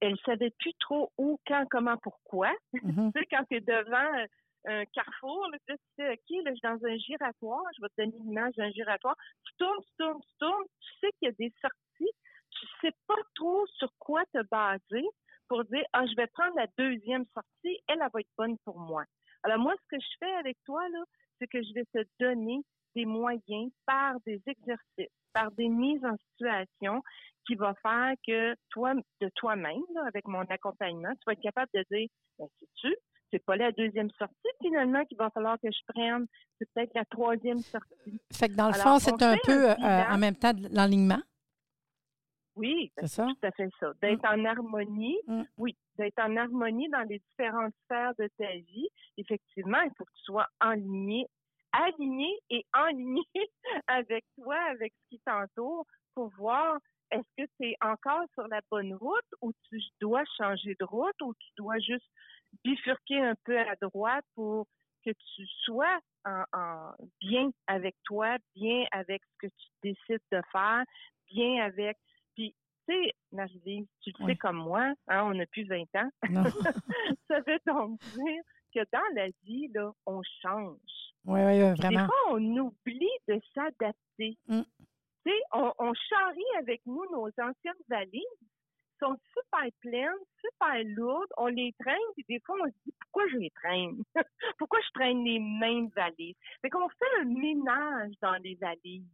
Elle 0.00 0.18
savait 0.26 0.52
plus 0.58 0.74
trop 0.80 1.10
où, 1.16 1.38
quand, 1.46 1.64
comment, 1.70 1.96
pourquoi. 1.98 2.52
Mm-hmm. 2.74 3.12
tu 3.12 3.20
sais, 3.20 3.26
quand 3.30 3.44
tu 3.48 3.56
es 3.56 3.60
devant 3.60 4.18
euh, 4.18 4.26
un 4.66 4.84
carrefour, 4.86 5.48
là, 5.50 5.58
tu 5.66 5.74
sais, 5.96 6.12
OK, 6.12 6.44
là, 6.44 6.50
je 6.50 6.54
suis 6.54 6.60
dans 6.62 6.86
un 6.86 6.96
giratoire, 6.96 7.64
je 7.76 7.82
vais 7.82 7.88
te 7.88 7.94
donner 8.02 8.24
l'image 8.24 8.54
d'un 8.56 8.70
giratoire. 8.72 9.16
Tu 9.44 9.52
tournes, 9.58 9.82
tu 9.82 9.92
tournes, 9.98 10.20
tu 10.20 10.36
tournes, 10.38 10.64
tu 10.80 10.90
sais 11.00 11.12
qu'il 11.18 11.28
y 11.28 11.30
a 11.30 11.34
des 11.38 11.52
sorties, 11.60 12.12
tu 12.50 12.66
sais 12.80 12.92
pas 13.06 13.22
trop 13.34 13.64
sur 13.78 13.88
quoi 13.98 14.22
te 14.34 14.42
baser 14.50 15.08
pour 15.48 15.64
dire, 15.64 15.84
ah, 15.92 16.04
je 16.06 16.16
vais 16.16 16.26
prendre 16.28 16.56
la 16.56 16.66
deuxième 16.78 17.24
sortie, 17.32 17.78
elle, 17.88 18.00
elle 18.02 18.10
va 18.12 18.20
être 18.20 18.30
bonne 18.36 18.56
pour 18.64 18.78
moi. 18.78 19.04
Alors, 19.42 19.58
moi, 19.58 19.74
ce 19.76 19.96
que 19.96 20.00
je 20.00 20.16
fais 20.18 20.34
avec 20.36 20.56
toi, 20.64 20.86
là, 20.88 21.04
c'est 21.38 21.46
que 21.46 21.62
je 21.62 21.74
vais 21.74 21.84
te 21.92 22.06
donner 22.20 22.60
des 22.94 23.04
moyens 23.04 23.70
par 23.86 24.14
des 24.26 24.40
exercices, 24.46 25.12
par 25.32 25.50
des 25.52 25.68
mises 25.68 26.04
en 26.04 26.16
situation 26.30 27.02
qui 27.46 27.56
va 27.56 27.74
faire 27.82 28.14
que 28.26 28.54
toi, 28.70 28.94
de 29.20 29.28
toi-même, 29.34 29.82
avec 30.06 30.26
mon 30.26 30.42
accompagnement, 30.42 31.12
tu 31.14 31.24
vas 31.26 31.32
être 31.32 31.42
capable 31.42 31.70
de 31.74 31.84
dire, 31.90 32.08
ben, 32.38 32.46
sais-tu, 32.60 32.94
c'est 33.30 33.44
pas 33.44 33.56
la 33.56 33.72
deuxième 33.72 34.10
sortie 34.12 34.48
finalement 34.62 35.04
qu'il 35.06 35.18
va 35.18 35.28
falloir 35.30 35.58
que 35.60 35.68
je 35.70 35.92
prenne. 35.92 36.26
C'est 36.58 36.68
peut-être 36.72 36.94
la 36.94 37.04
troisième 37.04 37.58
sortie. 37.58 38.20
Fait 38.32 38.48
que 38.48 38.54
dans 38.54 38.68
le 38.68 38.74
fond, 38.74 38.98
c'est 38.98 39.22
un 39.22 39.36
peu 39.44 39.70
euh, 39.70 40.04
en 40.08 40.18
même 40.18 40.36
temps 40.36 40.52
de 40.52 40.68
l'alignement. 40.70 41.20
Oui, 42.56 42.92
c'est 42.96 43.06
ça? 43.08 43.26
tout 43.26 43.46
à 43.46 43.50
fait 43.52 43.68
ça. 43.80 43.92
D'être 44.00 44.22
mm. 44.22 44.40
en 44.40 44.44
harmonie, 44.44 45.18
mm. 45.26 45.42
oui, 45.58 45.76
d'être 45.96 46.18
en 46.18 46.36
harmonie 46.36 46.88
dans 46.88 47.06
les 47.08 47.20
différentes 47.30 47.74
sphères 47.84 48.14
de 48.18 48.28
ta 48.38 48.52
vie. 48.52 48.88
Effectivement, 49.16 49.80
il 49.80 49.90
faut 49.96 50.04
que 50.04 50.12
tu 50.16 50.24
sois 50.24 50.46
aligné, 50.60 51.26
aligné 51.72 52.38
et 52.50 52.64
aligné 52.72 53.24
avec 53.86 54.24
toi, 54.36 54.56
avec 54.70 54.92
ce 54.92 55.16
qui 55.16 55.20
t'entoure 55.24 55.84
pour 56.14 56.28
voir 56.36 56.78
est-ce 57.10 57.44
que 57.44 57.50
tu 57.58 57.68
es 57.68 57.76
encore 57.80 58.24
sur 58.34 58.48
la 58.48 58.60
bonne 58.70 58.94
route 58.94 59.34
ou 59.40 59.52
tu 59.68 59.80
dois 60.00 60.24
changer 60.36 60.74
de 60.78 60.84
route 60.84 61.20
ou 61.22 61.34
tu 61.34 61.48
dois 61.56 61.78
juste 61.78 62.08
bifurquer 62.64 63.20
un 63.20 63.34
peu 63.44 63.58
à 63.58 63.74
droite 63.80 64.24
pour 64.34 64.66
que 65.04 65.10
tu 65.10 65.46
sois 65.64 65.98
en, 66.24 66.92
bien 67.20 67.50
avec 67.66 67.94
toi, 68.04 68.36
bien 68.54 68.84
avec 68.90 69.22
ce 69.24 69.46
que 69.46 69.52
tu 69.52 69.68
décides 69.82 70.22
de 70.32 70.40
faire, 70.50 70.84
bien 71.30 71.64
avec. 71.64 71.96
Tu 72.88 72.94
sais, 72.94 73.12
Marie, 73.32 73.88
tu 74.02 74.12
le 74.18 74.26
sais 74.26 74.36
comme 74.36 74.56
moi, 74.56 74.92
hein, 75.08 75.24
on 75.24 75.34
n'a 75.34 75.46
plus 75.46 75.64
20 75.64 75.82
ans. 75.96 76.10
ça 77.28 77.40
veut 77.46 77.60
donc 77.66 78.00
dire 78.00 78.42
que 78.74 78.80
dans 78.92 79.14
la 79.14 79.28
vie, 79.44 79.68
là, 79.74 79.90
on 80.06 80.20
change. 80.42 80.78
Oui, 81.24 81.40
oui, 81.40 81.60
vraiment. 81.76 82.00
Des 82.00 82.06
fois, 82.06 82.32
on 82.32 82.56
oublie 82.58 83.18
de 83.28 83.40
s'adapter. 83.54 84.36
Mm. 84.48 84.62
Tu 85.26 85.32
sais, 85.32 85.40
on, 85.52 85.72
on 85.78 85.94
charrie 85.94 86.58
avec 86.58 86.82
nous 86.84 87.02
nos 87.10 87.28
anciennes 87.28 87.84
valises 87.88 88.22
sont 89.00 89.16
super 89.32 89.70
pleines, 89.80 90.24
super 90.40 90.82
lourdes. 90.96 91.30
On 91.36 91.46
les 91.46 91.74
traîne, 91.80 91.96
puis 92.14 92.24
des 92.28 92.40
fois, 92.40 92.56
on 92.60 92.66
se 92.66 92.76
dit 92.84 92.94
pourquoi 93.00 93.28
je 93.28 93.36
les 93.36 93.50
traîne? 93.50 94.02
pourquoi 94.58 94.80
je 94.80 94.90
traîne 94.94 95.24
les 95.24 95.38
mêmes 95.38 95.88
valises? 95.88 96.36
Fait 96.62 96.70
qu'on 96.70 96.88
fait 96.88 97.20
un 97.20 97.24
ménage 97.24 98.12
dans 98.20 98.36
les 98.42 98.54
valises. 98.56 99.04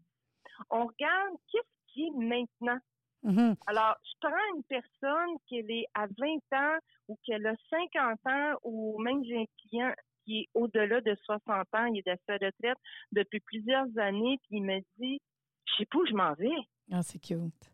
On 0.70 0.86
regarde 0.86 1.34
qu'est-ce 1.50 1.92
qui 1.92 2.06
est 2.06 2.16
maintenant. 2.16 2.78
Mm-hmm. 3.24 3.56
Alors, 3.66 3.96
je 4.02 4.12
prends 4.20 4.56
une 4.56 4.64
personne 4.64 5.36
qui 5.46 5.58
est 5.58 5.86
à 5.94 6.06
20 6.06 6.58
ans 6.58 6.78
ou 7.08 7.18
qu'elle 7.24 7.46
a 7.46 7.54
50 7.70 8.18
ans 8.26 8.54
ou 8.64 8.98
même 9.00 9.22
j'ai 9.24 9.38
un 9.42 9.44
client 9.60 9.92
qui 10.24 10.40
est 10.40 10.48
au-delà 10.54 11.00
de 11.00 11.14
60 11.24 11.50
ans, 11.74 11.84
il 11.86 11.98
est 11.98 12.10
de 12.10 12.18
sa 12.26 12.34
retraite 12.34 12.78
depuis 13.12 13.40
plusieurs 13.40 13.86
années, 13.98 14.38
puis 14.42 14.58
il 14.58 14.62
me 14.62 14.80
dit, 14.98 15.20
je 15.66 15.74
sais 15.78 15.86
pas 15.86 15.98
où 15.98 16.06
je 16.06 16.14
m'en 16.14 16.34
vais. 16.34 16.56
Ah, 16.92 17.02
c'est 17.02 17.18
cute. 17.18 17.72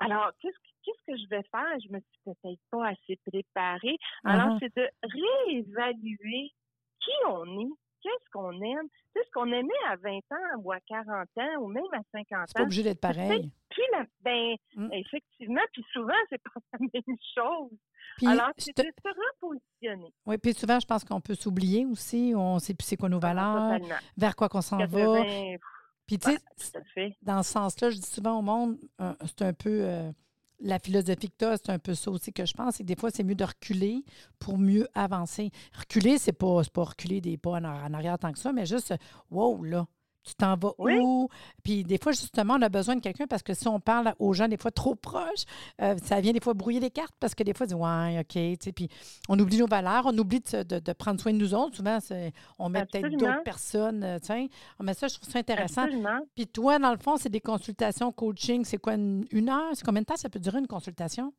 Alors, 0.00 0.30
qu'est-ce 0.40 0.56
que 0.56 0.72
qu'est-ce 0.84 1.12
que 1.12 1.16
je 1.16 1.28
vais 1.28 1.42
faire? 1.50 1.78
Je 1.84 1.92
me 1.92 2.00
suis 2.00 2.20
peut-être 2.24 2.60
pas 2.70 2.88
assez 2.88 3.18
préparée. 3.26 3.96
Alors, 4.24 4.56
uh-huh. 4.56 4.58
c'est 4.60 4.76
de 4.76 4.88
réévaluer 5.02 6.50
qui 7.00 7.10
on 7.28 7.44
est, 7.60 7.72
qu'est-ce 8.02 8.30
qu'on 8.32 8.52
aime, 8.52 8.88
quest 9.14 9.26
ce 9.26 9.30
qu'on 9.32 9.52
aimait 9.52 9.72
à 9.88 9.96
20 9.96 10.16
ans 10.16 10.60
ou 10.62 10.72
à 10.72 10.80
40 10.80 11.28
ans 11.36 11.60
ou 11.60 11.68
même 11.68 11.84
à 11.92 12.02
50 12.12 12.32
ans. 12.32 12.44
C'est 12.46 12.56
pas 12.56 12.62
obligé 12.62 12.82
d'être 12.82 13.00
pareil. 13.00 13.50
Puis, 13.72 13.82
ben, 14.20 14.56
mm. 14.76 14.92
effectivement, 14.92 15.60
puis 15.72 15.84
souvent, 15.92 16.12
c'est 16.28 16.42
pas 16.42 16.60
la 16.72 16.78
même 16.94 17.16
chose. 17.34 17.70
Alors, 18.26 18.50
c'est 18.58 18.76
de 18.76 18.82
se 18.82 19.08
repositionner. 19.08 20.12
Oui, 20.26 20.38
puis 20.38 20.54
souvent, 20.54 20.78
je 20.78 20.86
pense 20.86 21.04
qu'on 21.04 21.20
peut 21.20 21.34
s'oublier 21.34 21.86
aussi. 21.86 22.32
On 22.36 22.58
sait 22.58 22.74
plus 22.74 22.86
c'est 22.86 22.96
quoi 22.96 23.08
nos 23.08 23.20
ah, 23.22 23.32
valeurs, 23.32 23.80
vers 24.16 24.36
quoi 24.36 24.48
qu'on 24.48 24.62
s'en 24.62 24.78
va. 24.78 25.24
Puis, 26.06 26.18
tu 26.18 26.30
sais, 26.30 27.16
dans 27.22 27.42
ce 27.42 27.52
sens-là, 27.52 27.90
je 27.90 27.96
dis 27.96 28.08
souvent 28.08 28.38
au 28.38 28.42
monde, 28.42 28.76
euh, 29.00 29.14
c'est 29.24 29.42
un 29.42 29.52
peu. 29.52 29.84
Euh, 29.84 30.10
la 30.64 30.78
philosophie 30.78 31.28
que 31.28 31.36
tu 31.38 31.44
as, 31.44 31.56
c'est 31.56 31.70
un 31.70 31.78
peu 31.78 31.92
ça 31.94 32.08
aussi 32.12 32.32
que 32.32 32.46
je 32.46 32.54
pense, 32.54 32.76
c'est 32.76 32.84
que 32.84 32.88
des 32.88 32.94
fois, 32.94 33.10
c'est 33.10 33.24
mieux 33.24 33.34
de 33.34 33.42
reculer 33.42 34.04
pour 34.38 34.58
mieux 34.58 34.86
avancer. 34.94 35.50
Reculer, 35.76 36.18
c'est 36.18 36.32
pas, 36.32 36.62
pas 36.72 36.84
reculer 36.84 37.20
des 37.20 37.36
pas 37.36 37.50
en, 37.50 37.64
arrière 37.94 38.16
tant 38.16 38.32
que 38.32 38.38
ça, 38.38 38.52
mais 38.52 38.64
juste, 38.64 38.94
wow, 39.30 39.64
là, 39.64 39.86
tu 40.24 40.34
t'en 40.34 40.56
vas 40.56 40.72
où? 40.78 41.28
Puis 41.64 41.84
des 41.84 41.98
fois, 41.98 42.12
justement, 42.12 42.54
on 42.54 42.62
a 42.62 42.68
besoin 42.68 42.96
de 42.96 43.00
quelqu'un 43.00 43.26
parce 43.26 43.42
que 43.42 43.54
si 43.54 43.66
on 43.68 43.80
parle 43.80 44.14
aux 44.18 44.32
gens 44.32 44.48
des 44.48 44.56
fois 44.56 44.70
trop 44.70 44.94
proches, 44.94 45.44
euh, 45.80 45.96
ça 45.98 46.20
vient 46.20 46.32
des 46.32 46.40
fois 46.40 46.54
brouiller 46.54 46.80
les 46.80 46.90
cartes 46.90 47.14
parce 47.18 47.34
que 47.34 47.42
des 47.42 47.54
fois, 47.54 47.66
on 47.66 47.68
dit 47.68 47.74
Ouais, 47.74 48.20
OK. 48.20 48.58
Tu 48.58 48.64
sais, 48.64 48.72
puis 48.72 48.88
on 49.28 49.38
oublie 49.38 49.58
nos 49.58 49.66
valeurs, 49.66 50.04
on 50.06 50.16
oublie 50.16 50.40
de, 50.40 50.92
prendre 50.92 51.20
soin 51.20 51.32
de 51.32 51.38
nous 51.38 51.54
autres. 51.54 51.76
Souvent, 51.76 51.98
on 52.58 52.68
met 52.68 52.84
peut-être 52.86 53.10
d'autres 53.10 53.42
personnes. 53.42 54.04
Euh, 54.04 54.18
sais. 54.22 54.48
Mais 54.80 54.94
ça, 54.94 55.08
je 55.08 55.14
trouve 55.14 55.28
ça 55.28 55.38
intéressant. 55.38 55.86
Puis 56.34 56.46
toi, 56.46 56.78
dans 56.78 56.92
le 56.92 56.98
fond, 56.98 57.16
c'est 57.16 57.30
des 57.30 57.40
consultations 57.40 58.12
coaching. 58.12 58.64
C'est 58.64 58.78
quoi, 58.78 58.94
une, 58.94 59.48
heure? 59.48 59.70
C'est 59.74 59.84
combien 59.84 60.02
de 60.02 60.06
temps 60.06 60.16
ça 60.16 60.28
peut 60.28 60.40
durer 60.40 60.58
une 60.58 60.66
consultation? 60.66 61.32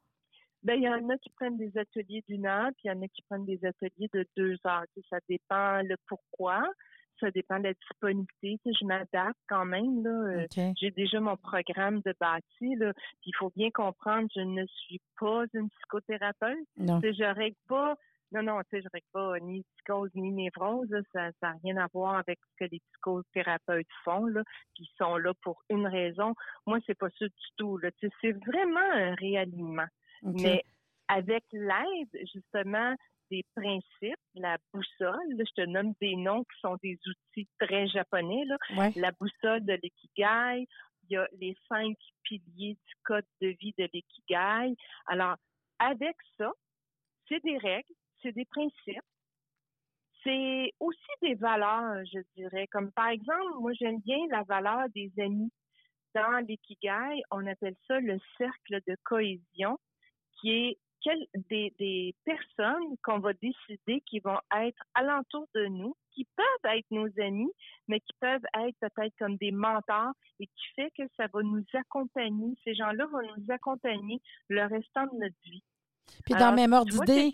Bien, 0.63 0.75
il 0.75 0.83
y 0.83 0.89
en 0.89 1.09
a 1.09 1.17
qui 1.17 1.29
prennent 1.31 1.57
des 1.57 1.77
ateliers 1.77 2.23
d'une 2.27 2.45
heure, 2.45 2.69
puis 2.77 2.83
il 2.85 2.87
y 2.87 2.91
en 2.91 3.01
a 3.01 3.07
qui 3.07 3.21
prennent 3.23 3.45
des 3.45 3.59
ateliers 3.65 4.09
de 4.13 4.25
deux 4.37 4.57
heures. 4.65 4.85
Ça 5.09 5.17
dépend 5.27 5.81
le 5.81 5.95
pourquoi 6.07 6.61
ça 7.23 7.31
dépend 7.31 7.59
de 7.59 7.65
la 7.65 7.73
disponibilité. 7.73 8.59
je 8.65 8.85
m'adapte 8.85 9.39
quand 9.47 9.65
même. 9.65 10.03
Là. 10.03 10.09
Euh, 10.09 10.73
j'ai 10.79 10.91
déjà 10.91 11.19
mon 11.19 11.37
programme 11.37 12.01
de 12.01 12.13
bâti. 12.19 12.75
Là. 12.75 12.93
il 13.25 13.35
faut 13.35 13.51
bien 13.55 13.69
comprendre, 13.71 14.27
je 14.35 14.41
ne 14.41 14.65
suis 14.65 15.01
pas 15.19 15.45
une 15.53 15.69
psychothérapeute. 15.69 16.67
Non. 16.77 16.99
Je 17.01 17.33
règle 17.33 17.57
pas. 17.67 17.95
Non, 18.33 18.41
non, 18.41 18.61
tu 18.63 18.69
sais, 18.71 18.81
je 18.81 18.87
règle 18.91 19.05
pas 19.13 19.39
ni 19.39 19.63
psychose 19.75 20.09
ni 20.15 20.31
névrose. 20.31 20.89
Ça 21.13 21.29
n'a 21.41 21.55
rien 21.63 21.77
à 21.77 21.87
voir 21.93 22.15
avec 22.15 22.39
ce 22.41 22.65
que 22.65 22.69
les 22.71 22.81
psychothérapeutes 22.91 23.87
font, 24.03 24.25
là, 24.25 24.41
qui 24.75 24.89
sont 24.97 25.17
là 25.17 25.33
pour 25.43 25.63
une 25.69 25.87
raison. 25.87 26.33
Moi, 26.65 26.79
c'est 26.87 26.97
pas 26.97 27.09
ça 27.19 27.25
du 27.25 27.47
tout. 27.57 27.77
Là. 27.77 27.89
c'est 27.99 28.31
vraiment 28.31 28.91
un 28.91 29.13
réalignement. 29.15 29.87
Mais 30.23 30.63
avec 31.07 31.43
l'aide, 31.51 32.27
justement, 32.33 32.95
des 33.29 33.43
principes, 33.55 34.19
la 34.35 34.57
boussole, 34.73 35.35
je 35.37 35.53
te 35.55 35.65
nomme 35.65 35.93
des 36.01 36.15
noms 36.15 36.43
qui 36.43 36.59
sont 36.59 36.77
des 36.81 36.97
outils 37.07 37.47
très 37.59 37.87
japonais, 37.87 38.43
là. 38.45 38.57
la 38.95 39.11
boussole 39.11 39.65
de 39.65 39.73
l'ikigai, 39.81 40.67
il 41.03 41.13
y 41.13 41.17
a 41.17 41.27
les 41.39 41.55
cinq 41.67 41.95
piliers 42.23 42.75
du 42.75 42.93
code 43.03 43.25
de 43.41 43.47
vie 43.59 43.73
de 43.77 43.89
l'ikigai. 43.91 44.75
Alors, 45.07 45.35
avec 45.79 46.15
ça, 46.37 46.51
c'est 47.27 47.43
des 47.43 47.57
règles, 47.57 47.93
c'est 48.21 48.31
des 48.31 48.45
principes, 48.45 49.01
c'est 50.23 50.71
aussi 50.79 51.11
des 51.21 51.35
valeurs, 51.35 52.03
je 52.05 52.19
dirais. 52.35 52.67
Comme 52.67 52.91
par 52.91 53.09
exemple, 53.09 53.59
moi, 53.59 53.73
j'aime 53.73 53.99
bien 53.99 54.19
la 54.29 54.43
valeur 54.43 54.87
des 54.95 55.11
amis. 55.19 55.51
Dans 56.15 56.45
l'ikigai, 56.47 57.23
on 57.31 57.45
appelle 57.47 57.75
ça 57.87 57.99
le 57.99 58.19
cercle 58.37 58.79
de 58.87 58.95
cohésion, 59.03 59.77
qui 60.39 60.51
est 60.51 60.77
des, 61.49 61.73
des 61.79 62.15
personnes 62.25 62.97
qu'on 63.03 63.19
va 63.19 63.33
décider 63.33 64.01
qui 64.05 64.19
vont 64.19 64.39
être 64.55 64.83
alentour 64.93 65.47
de 65.55 65.65
nous, 65.67 65.95
qui 66.11 66.27
peuvent 66.35 66.71
être 66.75 66.85
nos 66.91 67.07
amis, 67.21 67.51
mais 67.87 67.99
qui 67.99 68.13
peuvent 68.19 68.45
être 68.65 68.77
peut-être 68.79 69.13
comme 69.19 69.37
des 69.37 69.51
mentors 69.51 70.13
et 70.39 70.47
qui 70.47 70.65
fait 70.75 70.91
que 70.97 71.03
ça 71.17 71.27
va 71.33 71.41
nous 71.41 71.63
accompagner. 71.73 72.55
Ces 72.63 72.75
gens-là 72.75 73.05
vont 73.07 73.21
nous 73.37 73.51
accompagner 73.51 74.21
le 74.49 74.61
restant 74.63 75.05
de 75.05 75.19
notre 75.19 75.35
vie. 75.45 75.63
Puis 76.25 76.35
dans 76.35 76.53
mes 76.53 76.67
morts 76.67 76.85
d'idées, 76.85 77.33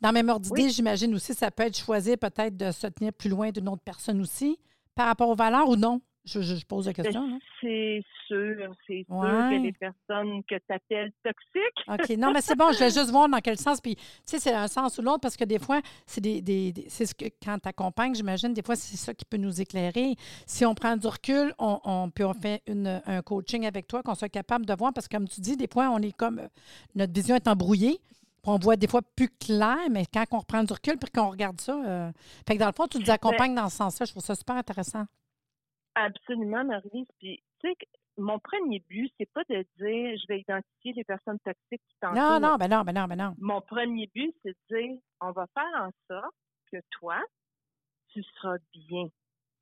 dans 0.00 0.12
mes 0.12 0.22
morts 0.22 0.40
d'idées, 0.40 0.68
j'imagine 0.68 1.14
aussi 1.14 1.34
ça 1.34 1.50
peut 1.50 1.64
être 1.64 1.78
choisir 1.78 2.18
peut-être 2.18 2.56
de 2.56 2.70
se 2.70 2.86
tenir 2.86 3.12
plus 3.12 3.28
loin 3.30 3.50
d'une 3.50 3.68
autre 3.68 3.82
personne 3.84 4.20
aussi 4.20 4.58
par 4.94 5.06
rapport 5.06 5.28
aux 5.28 5.34
valeurs 5.34 5.68
ou 5.68 5.76
non? 5.76 6.00
Je, 6.24 6.64
pose 6.64 6.86
la 6.86 6.94
question. 6.94 7.38
C'est 7.60 8.02
sûr, 8.26 8.74
c'est 8.86 9.04
sûr 9.06 9.20
que 9.20 9.62
les 9.62 9.72
personnes 9.72 10.42
que 10.44 10.54
tu 10.54 10.72
appelles 10.72 11.12
toxiques. 11.22 11.84
OK. 11.86 12.16
Non, 12.18 12.32
mais 12.32 12.40
c'est 12.40 12.56
bon, 12.56 12.72
je 12.72 12.78
vais 12.78 12.90
juste 12.90 13.10
voir 13.10 13.28
dans 13.28 13.40
quel 13.40 13.58
sens. 13.58 13.80
Puis, 13.80 13.96
tu 13.96 14.02
sais, 14.24 14.38
c'est 14.38 14.54
un 14.54 14.66
sens 14.66 14.96
ou 14.96 15.02
l'autre 15.02 15.20
parce 15.20 15.36
que 15.36 15.44
des 15.44 15.58
fois, 15.58 15.82
c'est 16.06 16.22
des, 16.22 16.40
des, 16.40 16.72
c'est 16.88 17.04
ce 17.04 17.14
que 17.14 17.26
quand 17.42 17.58
tu 17.58 17.68
accompagnes, 17.68 18.14
j'imagine, 18.14 18.54
des 18.54 18.62
fois, 18.62 18.74
c'est 18.74 18.96
ça 18.96 19.12
qui 19.12 19.26
peut 19.26 19.36
nous 19.36 19.60
éclairer. 19.60 20.14
Si 20.46 20.64
on 20.64 20.74
prend 20.74 20.96
du 20.96 21.06
recul, 21.06 21.52
on, 21.58 21.78
on 21.84 22.08
puis 22.08 22.24
on 22.24 22.32
fait 22.32 22.62
une, 22.66 23.02
un 23.04 23.20
coaching 23.20 23.66
avec 23.66 23.86
toi, 23.86 24.02
qu'on 24.02 24.14
soit 24.14 24.30
capable 24.30 24.64
de 24.64 24.74
voir 24.74 24.94
parce 24.94 25.06
que, 25.08 25.16
comme 25.16 25.28
tu 25.28 25.42
dis, 25.42 25.56
des 25.58 25.68
fois, 25.70 25.90
on 25.90 25.98
est 25.98 26.16
comme. 26.16 26.40
Notre 26.94 27.12
vision 27.12 27.36
est 27.36 27.48
embrouillée. 27.48 27.98
On 28.46 28.58
voit 28.58 28.76
des 28.76 28.86
fois 28.86 29.00
plus 29.16 29.28
clair, 29.28 29.78
mais 29.90 30.04
quand 30.12 30.24
on 30.32 30.38
reprend 30.38 30.62
du 30.64 30.72
recul 30.72 30.98
puis 30.98 31.10
qu'on 31.10 31.30
regarde 31.30 31.60
ça. 31.60 31.82
Euh, 31.86 32.12
fait 32.46 32.54
que 32.54 32.60
dans 32.60 32.66
le 32.66 32.72
fond, 32.72 32.86
tu 32.86 32.98
nous 32.98 33.04
ben 33.04 33.14
accompagnes 33.14 33.54
dans 33.54 33.68
ce 33.68 33.76
sens-là. 33.76 34.06
Je 34.06 34.12
trouve 34.12 34.24
ça 34.24 34.34
super 34.34 34.56
intéressant. 34.56 35.04
Absolument, 35.94 36.64
Marie. 36.64 37.06
Puis, 37.18 37.42
tu 37.60 37.68
sais, 37.68 37.76
mon 38.16 38.38
premier 38.38 38.82
but, 38.88 39.12
c'est 39.18 39.30
pas 39.32 39.42
de 39.48 39.56
dire 39.78 40.18
je 40.18 40.26
vais 40.28 40.40
identifier 40.40 40.92
les 40.92 41.04
personnes 41.04 41.38
toxiques 41.40 41.82
qui 41.88 41.96
t'entourent. 42.00 42.22
Non, 42.22 42.40
non, 42.40 42.56
ben 42.56 42.68
non, 42.68 42.82
ben 42.82 42.92
non, 42.92 43.06
ben 43.06 43.16
non. 43.16 43.34
Mon 43.38 43.60
premier 43.60 44.10
but, 44.14 44.34
c'est 44.42 44.56
de 44.70 44.76
dire 44.76 44.98
on 45.20 45.32
va 45.32 45.46
faire 45.54 45.82
en 45.82 45.90
sorte 46.08 46.34
que 46.70 46.78
toi, 46.92 47.20
tu 48.08 48.22
seras 48.22 48.56
bien. 48.72 49.08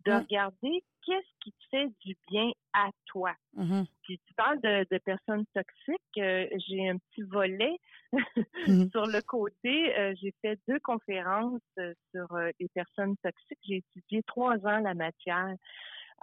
De 0.04 0.10
mmh. 0.10 0.16
regarder 0.16 0.84
qu'est-ce 1.06 1.28
qui 1.40 1.52
te 1.52 1.64
fait 1.70 1.88
du 2.04 2.16
bien 2.28 2.50
à 2.72 2.88
toi. 3.06 3.32
Mmh 3.54 3.82
Puis 4.02 4.20
tu 4.26 4.34
parles 4.34 4.60
de, 4.60 4.84
de 4.90 4.98
personnes 4.98 5.44
toxiques. 5.54 6.18
Euh, 6.18 6.48
j'ai 6.66 6.88
un 6.88 6.98
petit 6.98 7.22
volet 7.22 7.78
mmh 8.12 8.12
sur 8.90 9.06
le 9.06 9.22
côté. 9.22 9.96
Euh, 9.96 10.12
j'ai 10.20 10.34
fait 10.42 10.58
deux 10.66 10.80
conférences 10.80 11.60
euh, 11.78 11.94
sur 12.10 12.26
les 12.58 12.68
personnes 12.74 13.16
toxiques. 13.18 13.60
J'ai 13.62 13.76
étudié 13.76 14.24
trois 14.24 14.56
ans 14.66 14.80
la 14.80 14.94
matière. 14.94 15.54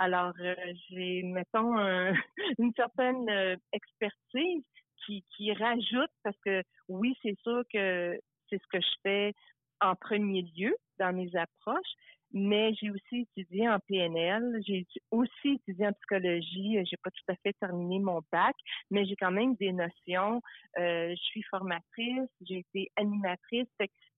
Alors, 0.01 0.31
euh, 0.39 0.55
j'ai, 0.89 1.23
mettons, 1.23 1.75
une 2.57 2.71
certaine 2.73 3.29
euh, 3.29 3.57
expertise 3.73 4.63
qui, 5.05 5.25
qui 5.35 5.51
rajoute, 5.51 6.11
parce 6.23 6.37
que 6.45 6.63
oui, 6.87 7.13
c'est 7.21 7.37
sûr 7.41 7.63
que 7.71 8.17
c'est 8.49 8.61
ce 8.61 8.67
que 8.71 8.79
je 8.79 8.95
fais 9.03 9.33
en 9.81 9.95
premier 9.95 10.43
lieu 10.55 10.73
dans 10.99 11.13
mes 11.13 11.29
approches, 11.35 11.93
mais 12.31 12.73
j'ai 12.75 12.91
aussi 12.91 13.27
étudié 13.35 13.67
en 13.67 13.79
PNL, 13.79 14.61
j'ai 14.65 14.87
aussi 15.11 15.59
étudié 15.67 15.87
en 15.87 15.91
psychologie, 15.91 16.77
j'ai 16.85 16.97
pas 17.03 17.11
tout 17.11 17.31
à 17.31 17.35
fait 17.43 17.53
terminé 17.59 17.99
mon 17.99 18.21
bac, 18.31 18.55
mais 18.91 19.05
j'ai 19.05 19.17
quand 19.17 19.31
même 19.31 19.55
des 19.55 19.73
notions. 19.73 20.41
Euh, 20.77 21.09
je 21.09 21.21
suis 21.23 21.43
formatrice, 21.49 22.29
j'ai 22.47 22.59
été 22.59 22.89
animatrice, 22.95 23.67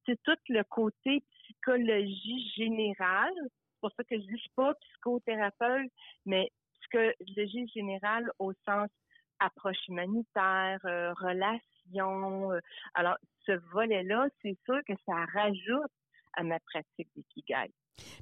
c'est 0.05 0.21
tout 0.23 0.38
le 0.50 0.63
côté 0.63 1.23
psychologie 1.43 2.51
générale 2.55 3.33
pour 3.81 3.91
ça 3.97 4.03
que 4.03 4.15
je 4.15 4.22
dis, 4.22 4.37
suis 4.37 4.50
pas 4.55 4.74
psychothérapeute, 4.75 5.91
mais 6.25 6.50
psychologie 6.81 7.67
générale 7.74 8.31
au 8.39 8.53
sens 8.65 8.89
approche 9.39 9.77
humanitaire, 9.87 10.79
euh, 10.85 11.13
relation. 11.13 12.51
Euh, 12.51 12.59
alors, 12.94 13.17
ce 13.46 13.53
volet-là, 13.74 14.27
c'est 14.41 14.57
sûr 14.65 14.79
que 14.87 14.94
ça 15.05 15.25
rajoute 15.33 15.91
à 16.33 16.44
ma 16.44 16.59
pratique 16.59 17.09
d'ikigai. 17.15 17.72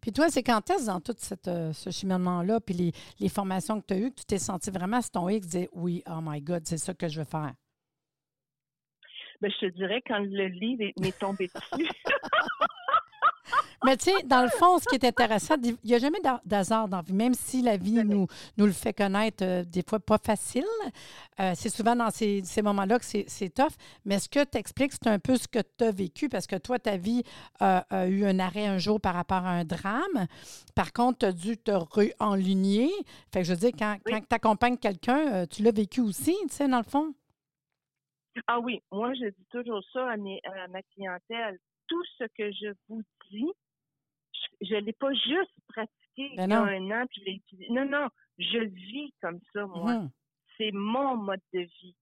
Puis 0.02 0.12
toi, 0.12 0.30
c'est 0.30 0.44
quand 0.44 0.68
est-ce 0.70 0.88
dans 0.88 1.00
tout 1.00 1.14
cette, 1.18 1.48
euh, 1.48 1.72
ce 1.74 1.92
cheminement-là, 1.92 2.60
puis 2.60 2.74
les, 2.74 2.92
les, 3.20 3.30
formations 3.30 3.80
que 3.82 3.88
tu 3.88 3.94
as 3.94 3.98
eues, 3.98 4.12
que 4.12 4.20
tu 4.22 4.26
t'es 4.26 4.40
senti 4.40 4.72
vraiment 4.72 5.02
sur 5.02 5.12
ton 5.12 5.30
X, 5.30 5.48
dire 5.48 5.68
oui, 5.74 6.04
oh 6.08 6.20
my 6.22 6.42
God, 6.42 6.66
c'est 6.66 6.78
ça 6.78 6.94
que 6.94 7.08
je 7.08 7.20
veux 7.20 7.26
faire? 7.26 7.54
Bien, 9.42 9.50
je 9.50 9.68
te 9.68 9.74
dirais 9.74 10.02
quand 10.06 10.20
le 10.20 10.48
livre 10.48 10.92
m'est 11.00 11.18
tombé 11.18 11.48
dessus. 11.48 11.88
Mais 13.86 13.98
tu 13.98 14.06
sais, 14.06 14.24
dans 14.26 14.42
le 14.44 14.50
fond, 14.50 14.78
ce 14.78 14.86
qui 14.86 14.96
est 14.96 15.06
intéressant, 15.06 15.56
il 15.64 15.76
n'y 15.84 15.96
a 15.96 16.00
jamais 16.00 16.20
d'hasard 16.46 16.88
dans 16.88 16.98
la 16.98 17.04
vie, 17.04 17.14
même 17.14 17.34
si 17.34 17.62
la 17.62 17.78
vie 17.78 18.04
nous, 18.04 18.28
nous 18.58 18.66
le 18.66 18.72
fait 18.72 18.94
connaître 18.94 19.44
euh, 19.44 19.64
des 19.64 19.84
fois 19.88 20.00
pas 20.00 20.18
facile. 20.18 20.66
Euh, 21.40 21.54
c'est 21.56 21.70
souvent 21.70 21.96
dans 21.96 22.10
ces, 22.10 22.44
moments-là 22.62 23.00
que 23.00 23.06
c'est 23.06 23.54
tough. 23.54 23.74
Mais 24.06 24.20
ce 24.20 24.28
que 24.28 24.44
tu 24.44 24.58
expliques, 24.58 24.92
c'est 24.94 25.08
un 25.08 25.20
peu 25.20 25.38
ce 25.38 25.48
que 25.48 25.60
tu 25.78 25.86
as 25.86 25.92
vécu 25.92 26.30
parce 26.30 26.48
que 26.48 26.58
toi, 26.58 26.80
ta 26.80 26.98
vie 26.98 27.24
a 27.60 28.08
eu 28.08 28.26
un 28.26 28.40
arrêt 28.40 28.66
un 28.66 28.78
jour 28.78 29.00
par 29.00 29.16
rapport 29.16 29.46
à 29.46 29.52
un 29.52 29.64
drame. 29.64 30.28
Par 30.76 30.94
contre, 30.94 31.20
tu 31.20 31.26
as 31.26 31.32
dû 31.32 31.58
te 31.58 31.72
réenligner. 31.72 32.90
Fait 33.32 33.42
que 33.42 33.46
je 33.46 33.54
veux 33.54 33.60
dire, 33.60 33.72
quand, 33.78 33.98
quand 34.06 34.20
tu 34.20 34.36
accompagnes 34.36 34.78
quelqu'un, 34.78 35.34
euh, 35.34 35.46
tu 35.46 35.64
l'as 35.64 35.72
vécu 35.72 36.02
aussi, 36.02 36.36
tu 36.44 36.56
sais, 36.56 36.68
dans 36.68 36.78
le 36.78 36.84
fond. 36.84 37.14
Ah 38.48 38.60
oui, 38.60 38.82
moi, 38.92 39.14
je 39.14 39.26
dis 39.26 39.46
toujours 39.52 39.84
ça 39.92 40.10
à, 40.10 40.14
à 40.14 40.68
ma 40.70 40.82
clientèle. 40.94 41.60
Tout 41.88 42.04
ce 42.18 42.24
que 42.38 42.52
je 42.52 42.74
vous 42.88 43.02
dis, 43.30 43.52
je 44.62 44.76
ne 44.76 44.82
l'ai 44.82 44.94
pas 44.94 45.14
juste 45.14 45.54
pratiqué 45.68 46.36
ben 46.36 46.46
il 46.46 46.50
y 46.50 46.54
a 46.54 46.62
un 46.62 46.92
an, 46.92 47.06
puis 47.08 47.22
je 47.22 47.26
l'ai 47.26 47.36
utilisé. 47.36 47.72
Non, 47.72 47.86
non, 47.86 48.08
je 48.38 48.60
vis 48.60 49.14
comme 49.22 49.40
ça, 49.54 49.66
moi. 49.66 49.94
Mhm. 49.94 50.10
C'est 50.58 50.72
mon 50.74 51.16
mode 51.16 51.42
de 51.54 51.62
vie. 51.62 51.96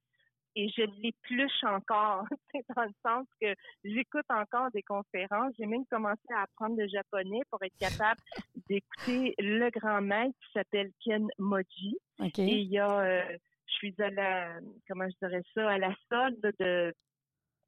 Et 0.55 0.69
je 0.69 0.81
l'épluche 1.03 1.63
encore, 1.63 2.25
dans 2.75 2.83
le 2.83 2.93
sens 3.05 3.27
que 3.39 3.53
j'écoute 3.83 4.25
encore 4.29 4.71
des 4.71 4.81
conférences. 4.81 5.53
J'ai 5.59 5.67
même 5.67 5.85
commencé 5.85 6.33
à 6.35 6.41
apprendre 6.43 6.75
le 6.77 6.87
japonais 6.87 7.41
pour 7.51 7.61
être 7.61 7.77
capable 7.77 8.19
d'écouter 8.67 9.35
le 9.37 9.69
grand 9.69 10.01
maître 10.01 10.35
qui 10.41 10.51
s'appelle 10.53 10.91
Ken 11.03 11.27
Moji. 11.37 11.99
Et 12.19 12.31
il 12.37 12.71
y 12.71 12.79
a, 12.79 13.01
euh, 13.01 13.37
je 13.67 13.73
suis 13.73 13.95
à 14.01 14.09
la, 14.09 14.59
comment 14.89 15.07
je 15.07 15.27
dirais 15.27 15.43
ça, 15.53 15.69
à 15.69 15.77
la 15.77 15.93
solde 16.09 16.51
de, 16.59 16.91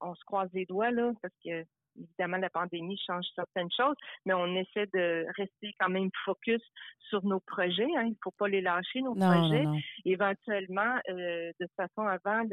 on 0.01 0.15
se 0.15 0.23
croise 0.23 0.49
les 0.53 0.65
doigts 0.65 0.89
là, 0.89 1.11
parce 1.21 1.35
que 1.45 1.63
évidemment, 1.99 2.37
la 2.37 2.49
pandémie 2.49 2.99
change 3.05 3.25
certaines 3.35 3.71
choses, 3.71 3.95
mais 4.25 4.33
on 4.33 4.47
essaie 4.55 4.87
de 4.93 5.25
rester 5.37 5.73
quand 5.79 5.89
même 5.89 6.09
focus 6.25 6.61
sur 7.09 7.23
nos 7.25 7.39
projets. 7.39 7.87
Hein. 7.97 8.03
Il 8.05 8.11
ne 8.11 8.23
faut 8.23 8.33
pas 8.37 8.47
les 8.47 8.61
lâcher, 8.61 9.01
nos 9.01 9.15
projets. 9.15 9.65
Éventuellement, 10.05 10.99
euh, 11.09 11.51
de 11.59 11.65
toute 11.65 11.75
façon, 11.75 12.07
avant 12.07 12.43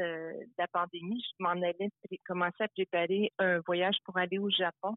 la 0.59 0.69
pandémie, 0.69 1.23
je 1.23 1.45
m'en 1.45 1.51
allais 1.51 1.91
commencer 2.27 2.65
à 2.65 2.69
préparer 2.69 3.33
un 3.39 3.61
voyage 3.61 3.97
pour 4.05 4.17
aller 4.17 4.39
au 4.39 4.51
Japon, 4.51 4.95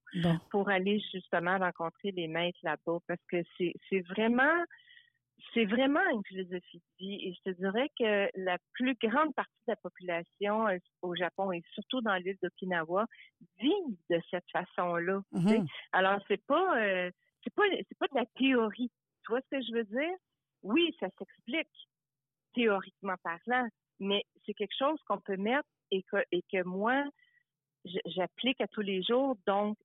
pour 0.52 0.70
aller 0.70 1.02
justement 1.14 1.58
rencontrer 1.58 2.12
les 2.12 2.28
maîtres 2.28 2.60
là-bas, 2.64 3.00
parce 3.08 3.22
que 3.30 3.38
c'est 3.58 4.02
vraiment 4.10 4.64
c'est 5.54 5.66
vraiment 5.66 6.08
une 6.12 6.24
philosophie 6.26 6.80
de 6.80 7.06
vie 7.06 7.28
et 7.28 7.34
je 7.34 7.52
te 7.52 7.58
dirais 7.58 7.90
que 7.98 8.30
la 8.36 8.58
plus 8.74 8.96
grande 8.96 9.34
partie 9.36 9.52
de 9.68 9.72
la 9.72 9.76
population 9.78 10.68
euh, 10.68 10.78
au 11.02 11.16
Japon 11.16 11.52
et 11.52 11.64
surtout 11.74 12.02
dans 12.02 12.16
l'île 12.16 12.38
d'Okinawa 12.42 13.06
vit 13.60 13.98
de 14.10 14.20
cette 14.30 14.50
façon-là. 14.52 15.22
Mm-hmm. 15.34 15.68
Alors 15.94 16.20
c'est 16.28 16.44
pas 16.46 16.78
euh, 16.80 17.12
c'est 17.44 17.54
pas 17.54 17.64
c'est 17.72 17.98
pas 17.98 18.08
de 18.08 18.16
la 18.16 18.26
théorie. 18.38 18.92
Tu 19.24 19.32
vois 19.32 19.42
ce 19.42 19.58
que 19.58 19.62
je 19.62 19.74
veux 19.74 19.86
dire? 19.86 20.16
Oui, 20.64 20.96
ça 21.00 21.08
s'explique 21.18 21.68
théoriquement 22.54 23.16
parlant, 23.24 23.68
mais 24.00 24.24
c'est 24.46 24.54
quelque 24.54 24.76
chose 24.78 25.00
qu'on 25.08 25.20
peut 25.20 25.38
mettre 25.38 25.70
et 25.92 26.04
que 26.04 26.18
et 26.32 26.44
que 26.52 26.64
moi 26.64 27.04
j'applique 28.06 28.60
à 28.62 28.68
tous 28.68 28.82
les 28.82 29.02
jours. 29.04 29.38
Donc 29.48 29.78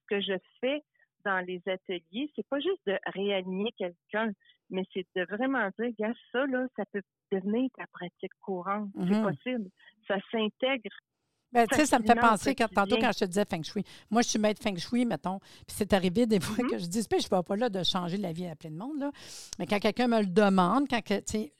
ce 0.00 0.16
que 0.16 0.20
je 0.20 0.38
fais 0.60 0.82
dans 1.24 1.44
les 1.46 1.60
ateliers, 1.66 2.30
c'est 2.34 2.48
pas 2.48 2.60
juste 2.60 2.80
de 2.86 2.98
réaligner 3.06 3.72
quelqu'un, 3.72 4.32
mais 4.70 4.84
c'est 4.92 5.06
de 5.16 5.24
vraiment 5.24 5.68
dire, 5.78 5.90
gars, 5.98 6.12
ça, 6.32 6.46
là, 6.46 6.66
ça 6.76 6.84
peut 6.92 7.02
devenir 7.32 7.68
ta 7.76 7.84
pratique 7.92 8.32
courante. 8.40 8.88
C'est 8.94 9.04
mm-hmm. 9.04 9.22
possible. 9.22 9.70
Ça 10.06 10.16
s'intègre 10.30 10.90
ben, 11.52 11.66
tu 11.66 11.76
sais, 11.76 11.86
ça 11.86 11.98
me 11.98 12.04
fait 12.04 12.14
penser 12.14 12.54
quand, 12.54 12.68
tantôt 12.68 12.96
quand 12.98 13.10
je 13.12 13.18
te 13.20 13.24
disais 13.24 13.44
feng 13.44 13.62
shui. 13.62 13.84
Moi, 14.10 14.22
je 14.22 14.28
suis 14.28 14.38
maître 14.38 14.62
feng 14.62 14.76
shui, 14.76 15.04
mettons. 15.04 15.38
Puis 15.66 15.76
c'est 15.76 15.92
arrivé 15.92 16.26
des 16.26 16.40
fois 16.40 16.64
mm-hmm. 16.64 16.70
que 16.70 16.78
je 16.78 16.86
dis, 16.86 17.00
je 17.02 17.16
ne 17.16 17.36
vais 17.36 17.42
pas 17.42 17.56
là 17.56 17.68
de 17.68 17.82
changer 17.82 18.16
la 18.16 18.32
vie 18.32 18.46
à 18.46 18.54
plein 18.54 18.70
de 18.70 18.76
monde. 18.76 18.98
Là. 18.98 19.10
Mais 19.58 19.66
quand 19.66 19.78
quelqu'un 19.78 20.08
me 20.08 20.20
le 20.20 20.26
demande, 20.26 20.86
quand 20.88 21.00
tu 21.02 21.14
sais, 21.26 21.52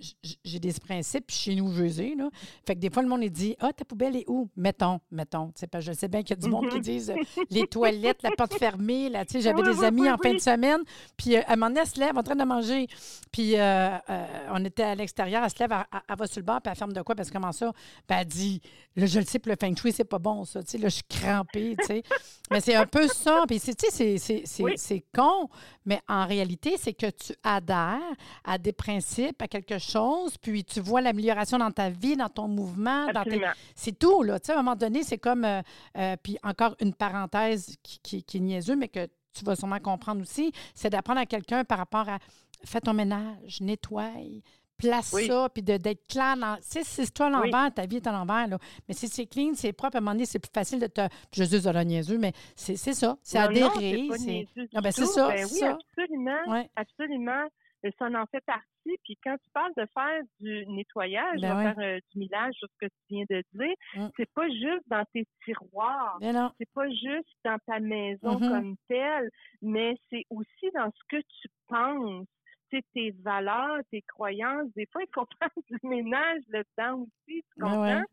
j'ai 0.44 0.58
des 0.58 0.72
principes, 0.74 1.26
puis 1.26 1.36
chez 1.36 1.54
nous, 1.54 1.72
je 1.72 1.82
les 1.82 2.14
là. 2.14 2.28
Fait 2.66 2.74
que 2.74 2.80
des 2.80 2.90
fois, 2.90 3.02
le 3.02 3.08
monde, 3.08 3.22
il 3.22 3.30
dit, 3.30 3.56
ah, 3.58 3.72
ta 3.72 3.84
poubelle 3.84 4.16
est 4.16 4.24
où? 4.28 4.48
Mettons, 4.56 5.00
mettons. 5.10 5.48
Tu 5.48 5.66
sais, 5.72 5.80
je 5.80 5.92
sais 5.92 6.08
bien 6.08 6.22
qu'il 6.22 6.36
y 6.36 6.38
a 6.38 6.42
du 6.42 6.48
monde 6.48 6.68
qui 6.68 6.78
mm-hmm. 6.78 6.82
disent 6.82 7.14
les 7.50 7.66
toilettes, 7.66 8.22
la 8.22 8.30
porte 8.30 8.54
fermée. 8.54 9.08
Là, 9.08 9.24
tu 9.24 9.32
sais, 9.32 9.40
j'avais 9.40 9.62
des 9.62 9.82
amis 9.84 10.08
en 10.08 10.16
fin 10.18 10.32
de 10.32 10.38
semaine. 10.38 10.80
Puis 11.16 11.36
euh, 11.36 11.42
à 11.46 11.52
un 11.52 11.56
moment 11.56 11.68
donné, 11.68 11.80
elle 11.80 11.86
se 11.86 11.98
lève 11.98 12.16
en 12.16 12.22
train 12.22 12.36
de 12.36 12.44
manger. 12.44 12.86
Puis 13.32 13.56
euh, 13.56 13.96
euh, 14.08 14.26
on 14.52 14.64
était 14.64 14.82
à 14.82 14.94
l'extérieur, 14.94 15.42
elle 15.44 15.50
se 15.50 15.58
lève, 15.58 15.72
elle, 15.72 16.16
va 16.16 16.26
sur 16.26 16.40
le 16.40 16.44
bar, 16.44 16.60
puis 16.62 16.70
elle 16.70 16.78
ferme 16.78 16.92
de 16.92 17.02
quoi? 17.02 17.14
Parce 17.14 17.28
que 17.28 17.34
comment 17.34 17.52
ça? 17.52 17.72
Puis 18.06 18.18
elle 18.18 18.26
dit, 18.26 18.62
là, 18.96 19.06
je 19.06 19.18
le 19.18 19.24
sais, 19.24 19.38
pour 19.38 19.50
le 19.50 19.56
feng 19.60 19.74
oui, 19.84 19.92
c'est 19.92 20.04
pas 20.04 20.18
bon, 20.18 20.44
ça. 20.44 20.62
Tu 20.62 20.70
sais, 20.72 20.78
là, 20.78 20.88
je 20.88 20.94
suis 20.94 21.04
crampée, 21.08 21.76
tu 21.78 21.86
sais. 21.86 22.02
mais 22.50 22.60
c'est 22.60 22.74
un 22.74 22.86
peu 22.86 23.08
ça. 23.08 23.44
Puis, 23.46 23.60
tu 23.60 23.72
sais, 23.90 24.44
c'est 24.76 25.04
con, 25.14 25.48
mais 25.84 26.00
en 26.08 26.26
réalité, 26.26 26.76
c'est 26.78 26.92
que 26.94 27.10
tu 27.10 27.34
adhères 27.42 27.98
à 28.44 28.58
des 28.58 28.72
principes, 28.72 29.40
à 29.42 29.48
quelque 29.48 29.78
chose, 29.78 30.36
puis 30.38 30.64
tu 30.64 30.80
vois 30.80 31.00
l'amélioration 31.00 31.58
dans 31.58 31.70
ta 31.70 31.90
vie, 31.90 32.16
dans 32.16 32.28
ton 32.28 32.48
mouvement. 32.48 33.06
Dans 33.12 33.24
tes... 33.24 33.40
C'est 33.74 33.98
tout, 33.98 34.22
là. 34.22 34.38
Tu 34.38 34.46
sais, 34.46 34.52
à 34.52 34.58
un 34.58 34.62
moment 34.62 34.76
donné, 34.76 35.02
c'est 35.02 35.18
comme. 35.18 35.44
Euh, 35.44 35.62
euh, 35.96 36.16
puis 36.22 36.38
encore 36.42 36.76
une 36.80 36.94
parenthèse 36.94 37.76
qui, 37.82 37.98
qui, 38.00 38.22
qui 38.22 38.36
est 38.36 38.40
niaiseuse, 38.40 38.76
mais 38.76 38.88
que 38.88 39.06
tu 39.32 39.44
vas 39.44 39.56
sûrement 39.56 39.78
comprendre 39.78 40.22
aussi, 40.22 40.52
c'est 40.74 40.90
d'apprendre 40.90 41.20
à 41.20 41.26
quelqu'un 41.26 41.64
par 41.64 41.78
rapport 41.78 42.08
à 42.08 42.18
fais 42.64 42.80
ton 42.80 42.94
ménage, 42.94 43.60
nettoie, 43.60 44.12
place 44.80 45.10
ça, 45.10 45.48
puis 45.52 45.62
d'être 45.62 46.06
clair. 46.08 46.36
Dans... 46.36 46.56
Sais, 46.60 46.82
c'est 46.84 47.12
toi 47.12 47.30
l'envers, 47.30 47.72
ta 47.74 47.86
vie 47.86 47.96
est 47.96 48.06
à 48.06 48.12
l'envers. 48.12 48.48
Là. 48.48 48.58
Mais 48.88 48.94
si 48.94 49.08
c'est 49.08 49.26
clean, 49.26 49.52
c'est 49.54 49.72
propre, 49.72 49.96
à 49.96 49.98
un 49.98 50.00
moment 50.00 50.12
donné, 50.12 50.26
c'est 50.26 50.38
plus 50.38 50.52
facile 50.52 50.80
de 50.80 50.86
te. 50.86 51.02
Je 51.32 51.44
juste 51.44 51.66
de 51.66 51.70
la 51.70 51.84
niaiseux, 51.84 52.18
mais 52.18 52.32
c'est 52.54 52.76
ça. 52.76 53.16
C'est 53.22 53.38
adhérer. 53.38 54.08
C'est 54.16 54.46
ben, 54.72 54.90
ça. 54.90 55.28
Ben 55.28 55.46
oui, 55.52 55.62
absolument. 55.64 56.68
Absolument. 56.76 57.46
Ça 57.98 58.06
en 58.06 58.26
fait 58.26 58.44
partie. 58.44 58.98
Puis 59.04 59.18
quand 59.24 59.36
tu 59.42 59.50
parles 59.54 59.72
de 59.76 59.86
faire 59.94 60.20
du 60.40 60.66
nettoyage, 60.66 61.40
ben 61.40 61.56
de 61.56 61.62
faire 61.62 61.78
euh, 61.78 61.98
du 62.12 62.18
millage, 62.18 62.54
ce 62.60 62.66
que 62.78 62.86
tu 62.86 63.00
viens 63.08 63.24
de 63.30 63.42
dire, 63.54 63.74
mm. 63.96 64.08
c'est 64.16 64.30
pas 64.34 64.48
juste 64.48 64.84
dans 64.88 65.04
tes 65.14 65.26
tiroirs. 65.44 66.18
Ben 66.20 66.52
c'est 66.58 66.68
pas 66.74 66.88
juste 66.90 67.28
dans 67.44 67.56
ta 67.66 67.80
maison 67.80 68.38
mm-hmm. 68.38 68.48
comme 68.48 68.76
telle, 68.88 69.30
mais 69.62 69.94
c'est 70.10 70.24
aussi 70.28 70.70
dans 70.74 70.90
ce 70.90 71.16
que 71.16 71.22
tu 71.22 71.48
penses 71.68 72.26
tes 72.92 73.10
valeurs, 73.22 73.78
tes 73.90 74.02
croyances. 74.02 74.72
Des 74.74 74.86
fois, 74.86 75.02
il 75.02 75.08
faut 75.14 75.26
faire 75.38 75.50
du 75.68 75.88
ménage 75.88 76.42
là-dedans 76.48 77.02
aussi, 77.02 77.42
tu 77.54 77.60
comprends? 77.60 78.04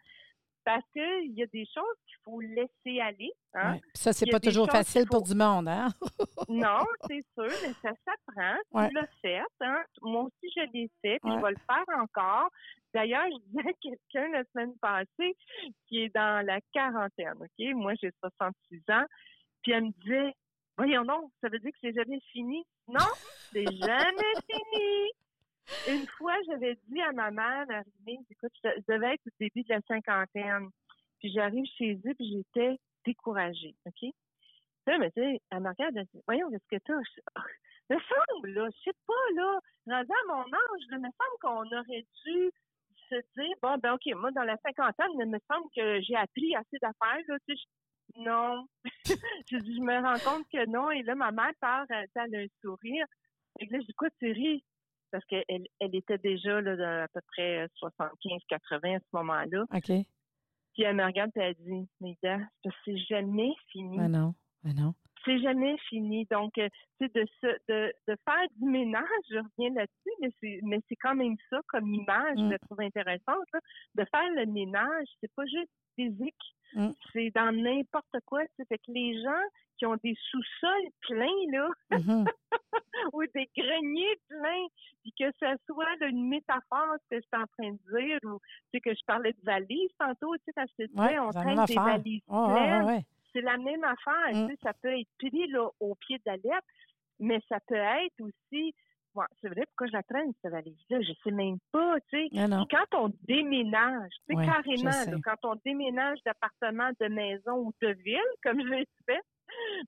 Parce 0.64 0.84
qu'il 0.92 1.32
y 1.32 1.42
a 1.42 1.46
des 1.46 1.66
choses 1.66 1.96
qu'il 2.06 2.18
faut 2.26 2.42
laisser 2.42 3.00
aller. 3.00 3.32
Hein? 3.54 3.78
Ça, 3.94 4.12
c'est 4.12 4.26
pas 4.26 4.42
toujours 4.42 4.70
facile 4.70 5.06
pour 5.08 5.24
du 5.24 5.34
monde, 5.34 5.70
hein? 5.70 5.88
non, 6.50 6.84
c'est 7.08 7.24
sûr, 7.34 7.58
mais 7.62 7.74
ça 7.82 7.92
s'apprend. 8.04 8.88
Tu 8.90 8.94
l'as 8.94 9.08
fait. 9.22 9.42
Hein? 9.62 9.84
Moi 10.02 10.24
aussi, 10.24 10.52
je 10.54 10.70
l'ai 10.74 10.92
fait, 11.02 11.20
puis 11.24 11.32
je 11.32 11.42
vais 11.42 11.52
le 11.52 11.58
faire 11.66 11.98
encore. 11.98 12.50
D'ailleurs, 12.94 13.28
je 13.32 13.38
disais 13.46 13.70
à 13.70 13.74
quelqu'un 13.82 14.32
la 14.34 14.44
semaine 14.52 14.74
passée 14.82 15.38
qui 15.88 16.02
est 16.02 16.14
dans 16.14 16.46
la 16.46 16.60
quarantaine, 16.74 17.36
OK? 17.40 17.76
Moi, 17.76 17.94
j'ai 18.02 18.12
66 18.20 18.82
ans. 18.90 19.06
Puis 19.64 19.72
elle 19.72 19.86
me 19.86 19.92
disait, 20.02 20.34
voyons 20.78 21.04
non, 21.04 21.32
ça 21.42 21.50
veut 21.50 21.60
dire 21.60 21.72
que 21.72 21.78
c'est 21.82 21.94
jamais 21.94 22.20
fini? 22.32 22.66
Non, 22.88 23.08
c'est 23.52 23.66
jamais 23.82 24.34
fini. 24.50 25.12
Une 25.88 26.08
fois, 26.18 26.36
j'avais 26.48 26.78
dit 26.88 27.02
à 27.02 27.12
ma 27.12 27.30
mère, 27.32 27.66
Marie, 27.68 28.20
écoute, 28.30 28.54
je 28.64 28.70
devais 28.88 29.16
être 29.16 29.28
au 29.28 29.32
début 29.40 29.64
de 29.64 29.74
la 29.74 29.82
cinquantaine. 29.82 30.70
Puis 31.20 31.32
j'arrive 31.34 31.66
chez 31.78 31.96
eux, 32.06 32.14
puis 32.16 32.32
j'étais 32.32 32.78
découragée, 33.06 33.76
OK? 33.86 34.12
Ça, 34.86 34.98
mais 34.98 35.12
tu 35.12 35.22
sais, 35.22 35.42
elle 35.52 35.60
me 35.60 35.70
regarde, 35.70 35.98
elle 35.98 36.06
dit, 36.06 36.22
voyons, 36.26 36.50
qu'est-ce 36.50 36.78
que 36.78 36.84
t'as? 36.86 37.44
me 37.90 38.00
semble, 38.00 38.50
là, 38.50 38.70
je 38.72 38.80
sais 38.84 38.98
pas, 39.06 39.14
là, 39.36 39.60
rendu 39.88 40.12
à 40.12 40.34
mon 40.34 40.44
âge, 40.44 40.82
il 40.92 40.98
me 40.98 41.10
semble 41.10 41.38
qu'on 41.42 41.78
aurait 41.78 42.06
dû 42.26 42.52
se 43.10 43.16
dire, 43.38 43.56
bon, 43.62 43.78
ben, 43.78 43.94
OK, 43.94 44.06
moi, 44.16 44.32
dans 44.32 44.44
la 44.44 44.58
cinquantaine, 44.58 45.12
il 45.20 45.26
me 45.26 45.40
semble 45.50 45.70
que 45.76 46.02
j'ai 46.02 46.16
appris 46.16 46.56
assez 46.56 46.78
d'affaires, 46.82 47.24
là, 47.28 47.38
tu 47.48 47.56
sais, 47.56 47.62
non. 48.16 48.68
je, 49.06 49.58
je, 49.58 49.82
me 49.82 50.02
rends 50.02 50.20
compte 50.32 50.48
que 50.52 50.66
non. 50.70 50.92
Et 50.92 51.04
là, 51.04 51.16
ma 51.16 51.32
mère 51.32 51.54
part, 51.60 51.86
elle, 51.90 52.08
a 52.16 52.40
un 52.40 52.48
sourire. 52.62 53.06
Et 53.60 53.66
là, 53.66 53.80
je 53.80 53.86
dis, 53.86 53.94
quoi, 53.94 54.10
tu 54.20 54.32
ris? 54.32 54.64
Parce 55.12 55.24
qu'elle 55.26 55.44
elle 55.80 55.96
était 55.96 56.18
déjà 56.18 56.60
là, 56.62 57.04
à 57.04 57.08
peu 57.08 57.22
près 57.32 57.66
75-80 57.82 58.98
à 58.98 59.00
ce 59.00 59.06
moment-là. 59.14 59.64
OK. 59.74 59.92
Puis 60.74 60.84
elle 60.84 60.96
me 60.96 61.06
regarde 61.06 61.32
et 61.36 61.40
elle 61.40 61.56
dit, 61.56 61.88
mais 62.02 62.18
c'est 62.86 62.98
jamais 62.98 63.54
fini. 63.72 63.98
Mais 63.98 64.10
non, 64.10 64.36
mais 64.64 64.74
non. 64.74 64.94
C'est 65.26 65.40
jamais 65.40 65.76
fini. 65.90 66.26
Donc, 66.30 66.58
euh, 66.58 66.70
tu 67.00 67.08
sais, 67.08 67.12
de, 67.14 67.60
de, 67.68 67.94
de 68.08 68.18
faire 68.26 68.48
du 68.58 68.66
ménage, 68.66 69.04
je 69.30 69.38
reviens 69.38 69.74
là-dessus, 69.74 70.12
mais 70.22 70.30
c'est, 70.40 70.60
mais 70.64 70.80
c'est 70.88 70.96
quand 70.98 71.16
même 71.16 71.36
ça 71.50 71.60
comme 71.68 71.94
image, 71.94 72.38
mm. 72.38 72.52
je 72.52 72.58
trouve 72.66 72.82
intéressante. 72.82 73.48
De 73.96 74.06
faire 74.06 74.30
le 74.36 74.46
ménage, 74.46 75.08
c'est 75.20 75.34
pas 75.36 75.46
juste 75.46 75.72
physique, 75.96 76.56
Mm. 76.74 76.90
C'est 77.14 77.32
dans 77.32 77.52
n'importe 77.52 78.16
quoi. 78.26 78.42
Fait 78.58 78.78
que 78.78 78.92
les 78.92 79.22
gens 79.22 79.46
qui 79.78 79.86
ont 79.86 79.98
des 80.04 80.16
sous-sols 80.32 80.90
pleins, 81.02 81.52
là, 81.52 81.70
mm-hmm. 81.92 82.28
ou 83.14 83.24
des 83.34 83.50
greniers 83.56 84.20
pleins, 84.28 84.68
puis 85.02 85.14
que 85.18 85.32
ce 85.40 85.56
soit 85.66 86.08
une 86.08 86.28
métaphore 86.28 86.96
ce 87.04 87.16
que 87.16 87.22
je 87.22 87.28
suis 87.28 87.44
en 87.44 87.48
train 87.58 87.72
de 87.72 88.00
dire, 88.00 88.20
ou 88.24 88.40
que 88.84 88.94
je 88.94 89.06
parlais 89.06 89.34
de 89.34 89.44
valises 89.44 89.92
tantôt, 90.00 90.36
tu 90.38 90.44
sais, 90.46 90.54
quand 90.56 90.66
je 90.78 90.84
te 90.84 90.90
disais, 90.90 91.20
on 91.20 91.32
traîne 91.32 91.66
des 91.66 91.76
valises 91.76 92.22
pleines. 92.26 93.04
c'est 93.34 93.42
la 93.42 93.58
même 93.58 93.84
affaire. 93.84 94.48
Mm. 94.48 94.56
Ça 94.64 94.74
peut 94.74 95.00
être 95.00 95.10
pris 95.20 95.48
là, 95.48 95.70
au 95.80 95.96
pied 95.96 96.18
de 96.18 96.24
la 96.26 96.38
lettre, 96.38 96.68
mais 97.20 97.40
ça 97.50 97.60
peut 97.68 97.76
être 97.76 98.20
aussi 98.22 98.74
c'est 99.42 99.50
vrai, 99.50 99.64
pourquoi 99.68 99.88
je 99.88 99.94
la 99.94 100.04
traîne, 100.04 100.32
cette 100.42 100.52
valise-là? 100.52 101.02
Je 101.02 101.14
sais 101.24 101.32
même 101.32 101.58
pas, 101.72 101.96
tu 102.10 102.30
sais. 102.30 102.48
Quand 102.70 103.06
on 103.06 103.14
déménage, 103.28 104.12
tu 104.30 104.36
sais, 104.36 104.46
carrément, 104.46 105.20
quand 105.24 105.50
on 105.50 105.56
déménage 105.66 106.20
d'appartement, 106.26 106.90
de 107.00 107.08
maison 107.08 107.58
ou 107.58 107.74
de 107.82 107.90
ville, 108.04 108.20
comme 108.44 108.60
je 108.62 108.68
l'ai 108.68 108.88
fait, 109.06 109.22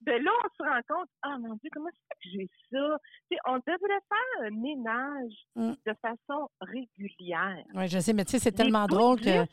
ben 0.02 0.24
là, 0.24 0.32
on 0.44 0.64
se 0.64 0.70
rend 0.70 0.82
compte, 0.88 1.10
ah 1.22 1.38
mon 1.38 1.56
Dieu, 1.56 1.70
comment 1.74 1.90
c'est 1.94 2.16
que 2.16 2.38
j'ai 2.38 2.50
ça? 2.72 2.98
Tu 3.30 3.36
sais, 3.36 3.40
on 3.46 3.58
devrait 3.58 4.02
faire 4.08 4.46
un 4.46 4.52
ménage 4.52 5.34
mm. 5.56 5.74
de 5.86 5.94
façon 6.02 6.50
régulière. 6.62 7.64
Oui, 7.74 7.88
je 7.88 8.00
sais, 8.00 8.14
mais 8.14 8.26
tu 8.26 8.32
sais, 8.32 8.40
c'est 8.40 8.52
tellement 8.52 8.86
drôle 8.86 9.20
que 9.20 9.46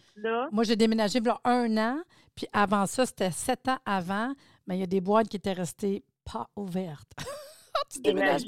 moi, 0.52 0.64
j'ai 0.64 0.76
déménagé 0.76 1.18
il 1.18 1.26
y 1.26 1.28
a 1.28 1.40
un 1.44 1.76
an, 1.76 2.02
puis 2.34 2.46
avant 2.52 2.86
ça, 2.86 3.06
c'était 3.06 3.30
sept 3.30 3.68
ans 3.68 3.78
avant, 3.84 4.32
mais 4.66 4.76
il 4.76 4.80
y 4.80 4.84
a 4.84 4.86
des 4.86 5.00
boîtes 5.00 5.28
qui 5.28 5.36
étaient 5.36 5.52
restées 5.52 6.04
pas 6.24 6.46
ouvertes. 6.56 7.12
tu 7.90 8.00
déménages 8.00 8.42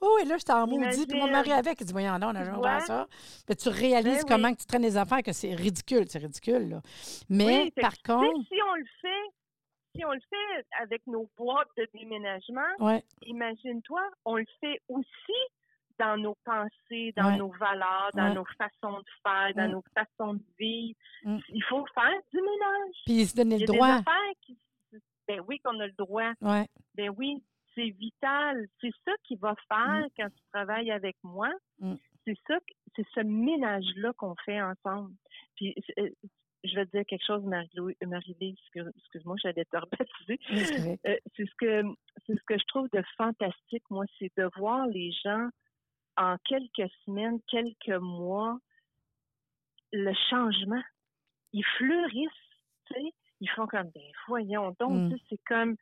Oh, 0.00 0.18
et 0.20 0.24
là, 0.24 0.38
je 0.38 0.44
t'en 0.44 0.66
maudit. 0.66 1.06
Puis 1.06 1.18
mon 1.18 1.30
mari 1.30 1.52
avec, 1.52 1.80
il 1.80 1.86
dit 1.86 1.92
Voyons, 1.92 2.18
non, 2.18 2.28
on 2.28 2.34
a 2.34 2.44
jamais 2.44 2.80
ça. 2.80 3.06
Mais 3.48 3.54
tu 3.54 3.68
réalises 3.68 4.24
ben 4.24 4.36
comment 4.36 4.54
tu 4.54 4.66
traînes 4.66 4.82
les 4.82 4.96
affaires, 4.96 5.22
que 5.22 5.32
c'est 5.32 5.54
ridicule. 5.54 6.04
C'est 6.08 6.18
ridicule, 6.18 6.68
là. 6.68 6.80
Mais 7.28 7.72
par 7.80 7.94
contre. 8.04 8.42
Si 8.48 8.58
on 8.62 8.74
le 8.74 8.84
fait, 9.00 9.94
si 9.94 10.04
on 10.04 10.12
le 10.12 10.20
fait 10.20 10.66
avec 10.80 11.06
nos 11.06 11.28
boîtes 11.36 11.68
de 11.76 11.86
déménagement, 11.94 13.00
imagine-toi, 13.22 14.02
on 14.24 14.36
le 14.36 14.46
fait 14.60 14.80
aussi 14.88 15.40
dans 15.98 16.16
nos 16.16 16.36
pensées, 16.44 17.12
dans 17.16 17.36
nos 17.36 17.52
valeurs, 17.52 18.10
dans 18.14 18.34
nos 18.34 18.44
façons 18.58 18.98
de 18.98 19.10
faire, 19.22 19.52
dans 19.54 19.68
mm. 19.68 19.72
nos 19.72 19.84
façons 19.94 20.34
de 20.34 20.42
vivre. 20.58 20.98
Mm. 21.24 21.38
Il 21.50 21.62
faut 21.64 21.84
faire 21.94 22.20
du 22.32 22.40
ménage. 22.40 22.94
Puis 23.06 23.26
se 23.26 23.36
donner 23.36 23.58
le 23.58 23.66
droit. 23.66 24.00
ben 25.28 25.40
oui, 25.46 25.60
qu'on 25.60 25.78
a 25.80 25.86
le 25.86 25.92
droit. 25.92 26.32
Ben 26.40 27.10
oui, 27.16 27.42
c'est 27.74 27.90
vital. 27.90 28.66
C'est 28.80 28.92
ça 29.04 29.12
qui 29.24 29.36
va 29.36 29.54
faire 29.68 30.06
mm. 30.06 30.08
quand 30.16 30.28
tu 30.28 30.42
travailles 30.52 30.90
avec 30.90 31.16
moi. 31.22 31.50
Mm. 31.78 31.94
C'est 32.24 32.38
ça, 32.46 32.58
c'est 32.94 33.06
ce 33.14 33.20
ménage-là 33.20 34.12
qu'on 34.14 34.34
fait 34.44 34.60
ensemble. 34.62 35.12
Puis, 35.56 35.74
euh, 35.98 36.08
je 36.64 36.74
vais 36.76 36.86
te 36.86 36.92
dire 36.92 37.06
quelque 37.06 37.26
chose, 37.26 37.42
Marie-Lise, 37.44 38.56
excuse-moi, 38.74 39.36
j'allais 39.42 39.64
te 39.64 39.76
rebaptiser. 39.76 40.38
C'est 41.34 41.46
ce 41.46 41.54
que 41.58 41.82
c'est 42.26 42.34
ce 42.34 42.42
que 42.46 42.58
je 42.58 42.64
trouve 42.68 42.88
de 42.92 43.02
fantastique, 43.16 43.82
moi, 43.90 44.04
c'est 44.18 44.30
de 44.36 44.48
voir 44.56 44.86
les 44.86 45.10
gens 45.24 45.48
en 46.16 46.36
quelques 46.44 46.90
semaines, 47.04 47.40
quelques 47.48 48.00
mois, 48.00 48.58
le 49.92 50.12
changement. 50.30 50.82
Ils 51.52 51.64
fleurissent, 51.78 52.30
tu 52.86 52.94
sais. 52.94 53.12
Ils 53.40 53.50
font 53.50 53.66
comme 53.66 53.90
des 53.90 54.00
ben, 54.00 54.12
voyons 54.28 54.76
donc, 54.78 55.12
mm. 55.12 55.16
c'est 55.28 55.40
comme 55.46 55.76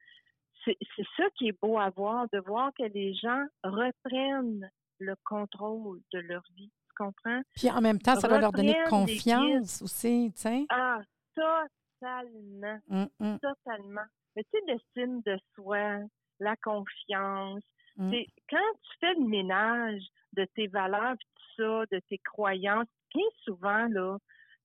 c'est 0.64 0.76
ça 1.16 1.24
qui 1.36 1.48
est 1.48 1.60
beau 1.60 1.78
à 1.78 1.90
voir, 1.90 2.26
de 2.32 2.38
voir 2.38 2.70
que 2.78 2.84
les 2.84 3.14
gens 3.14 3.44
reprennent 3.62 4.70
le 4.98 5.14
contrôle 5.24 6.00
de 6.12 6.18
leur 6.20 6.42
vie. 6.56 6.70
Tu 6.88 6.94
comprends? 6.96 7.40
Puis 7.56 7.70
en 7.70 7.80
même 7.80 7.98
temps, 7.98 8.16
ça 8.16 8.28
va 8.28 8.38
leur 8.38 8.52
donner 8.52 8.76
confiance 8.88 9.82
aussi, 9.82 10.32
tu 10.34 10.42
sais. 10.42 10.66
Ah, 10.68 11.00
totalement. 11.34 12.78
Hum, 12.90 13.08
hum. 13.20 13.38
Totalement. 13.40 14.06
Mais 14.36 14.44
tu 14.44 14.50
sais, 14.52 14.64
l'estime 14.66 15.22
de 15.22 15.38
soi, 15.54 16.00
la 16.38 16.56
confiance. 16.56 17.62
Hum. 17.98 18.12
Quand 18.48 18.72
tu 18.82 18.90
fais 19.00 19.14
le 19.14 19.26
ménage 19.26 20.02
de 20.34 20.44
tes 20.54 20.68
valeurs, 20.68 21.16
tout 21.16 21.62
ça, 21.62 21.84
de 21.90 22.00
tes 22.08 22.18
croyances, 22.18 22.86
bien 23.14 23.26
souvent, 23.44 23.86
là, 23.88 24.18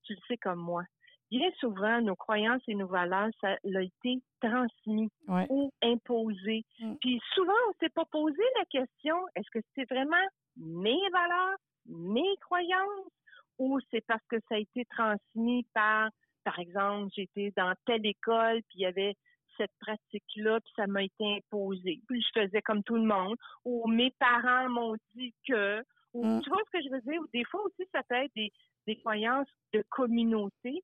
tu 0.04 0.14
le 0.14 0.20
sais 0.28 0.38
comme 0.38 0.60
moi, 0.60 0.84
bien 1.32 1.50
souvent, 1.60 2.02
nos 2.02 2.16
croyances 2.16 2.62
et 2.68 2.76
nos 2.76 2.88
valeurs, 2.88 3.30
ça 3.42 3.50
a 3.64 3.82
été 3.82 4.22
transmis 4.42 5.10
ou 5.50 5.72
imposé. 5.82 6.64
Mm. 6.80 6.96
Puis 7.02 7.22
souvent, 7.34 7.54
on 7.70 7.74
s'est 7.80 7.90
pas 7.90 8.06
posé 8.06 8.42
la 8.58 8.66
question, 8.66 9.18
est-ce 9.36 9.50
que 9.52 9.66
c'est 9.76 9.90
vraiment 9.90 10.26
mes 10.58 11.00
valeurs, 11.12 11.58
mes 11.88 12.36
croyances, 12.42 13.12
ou 13.58 13.80
c'est 13.92 14.06
parce 14.06 14.26
que 14.30 14.38
ça 14.50 14.56
a 14.56 14.60
été 14.60 14.86
transmis 14.86 15.66
par, 15.74 16.10
par 16.44 16.60
exemple, 16.60 17.12
j'étais 17.16 17.54
dans 17.56 17.74
telle 17.86 18.06
école, 18.06 18.62
puis 18.70 18.80
il 18.80 18.82
y 18.82 18.86
avait 18.86 19.16
cette 19.58 19.72
pratique-là, 19.80 20.60
puis 20.60 20.74
ça 20.76 20.86
m'a 20.88 21.04
été 21.04 21.38
imposé. 21.38 22.02
Puis 22.08 22.22
je 22.22 22.42
faisais 22.42 22.62
comme 22.62 22.84
tout 22.84 22.96
le 22.96 23.06
monde, 23.06 23.38
ou 23.64 23.88
mes 23.88 24.12
parents 24.20 24.70
m'ont 24.70 24.96
dit 25.16 25.34
que, 25.48 25.82
ou 26.14 26.26
mm. 26.26 26.42
tu 26.42 26.50
vois 26.50 26.62
ce 26.66 26.78
que 26.78 26.84
je 26.84 26.90
veux 26.90 27.02
dire? 27.02 27.22
Ou 27.22 27.28
des 27.34 27.46
fois 27.46 27.62
aussi, 27.64 27.88
ça 27.94 28.04
peut 28.04 28.16
être 28.16 28.36
des, 28.36 28.52
des 28.88 28.98
croyances 28.98 29.48
de 29.74 29.84
communauté 29.90 30.84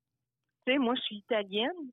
Tu 0.66 0.72
sais, 0.72 0.78
moi, 0.78 0.94
je 0.94 1.02
suis 1.02 1.16
italienne. 1.16 1.90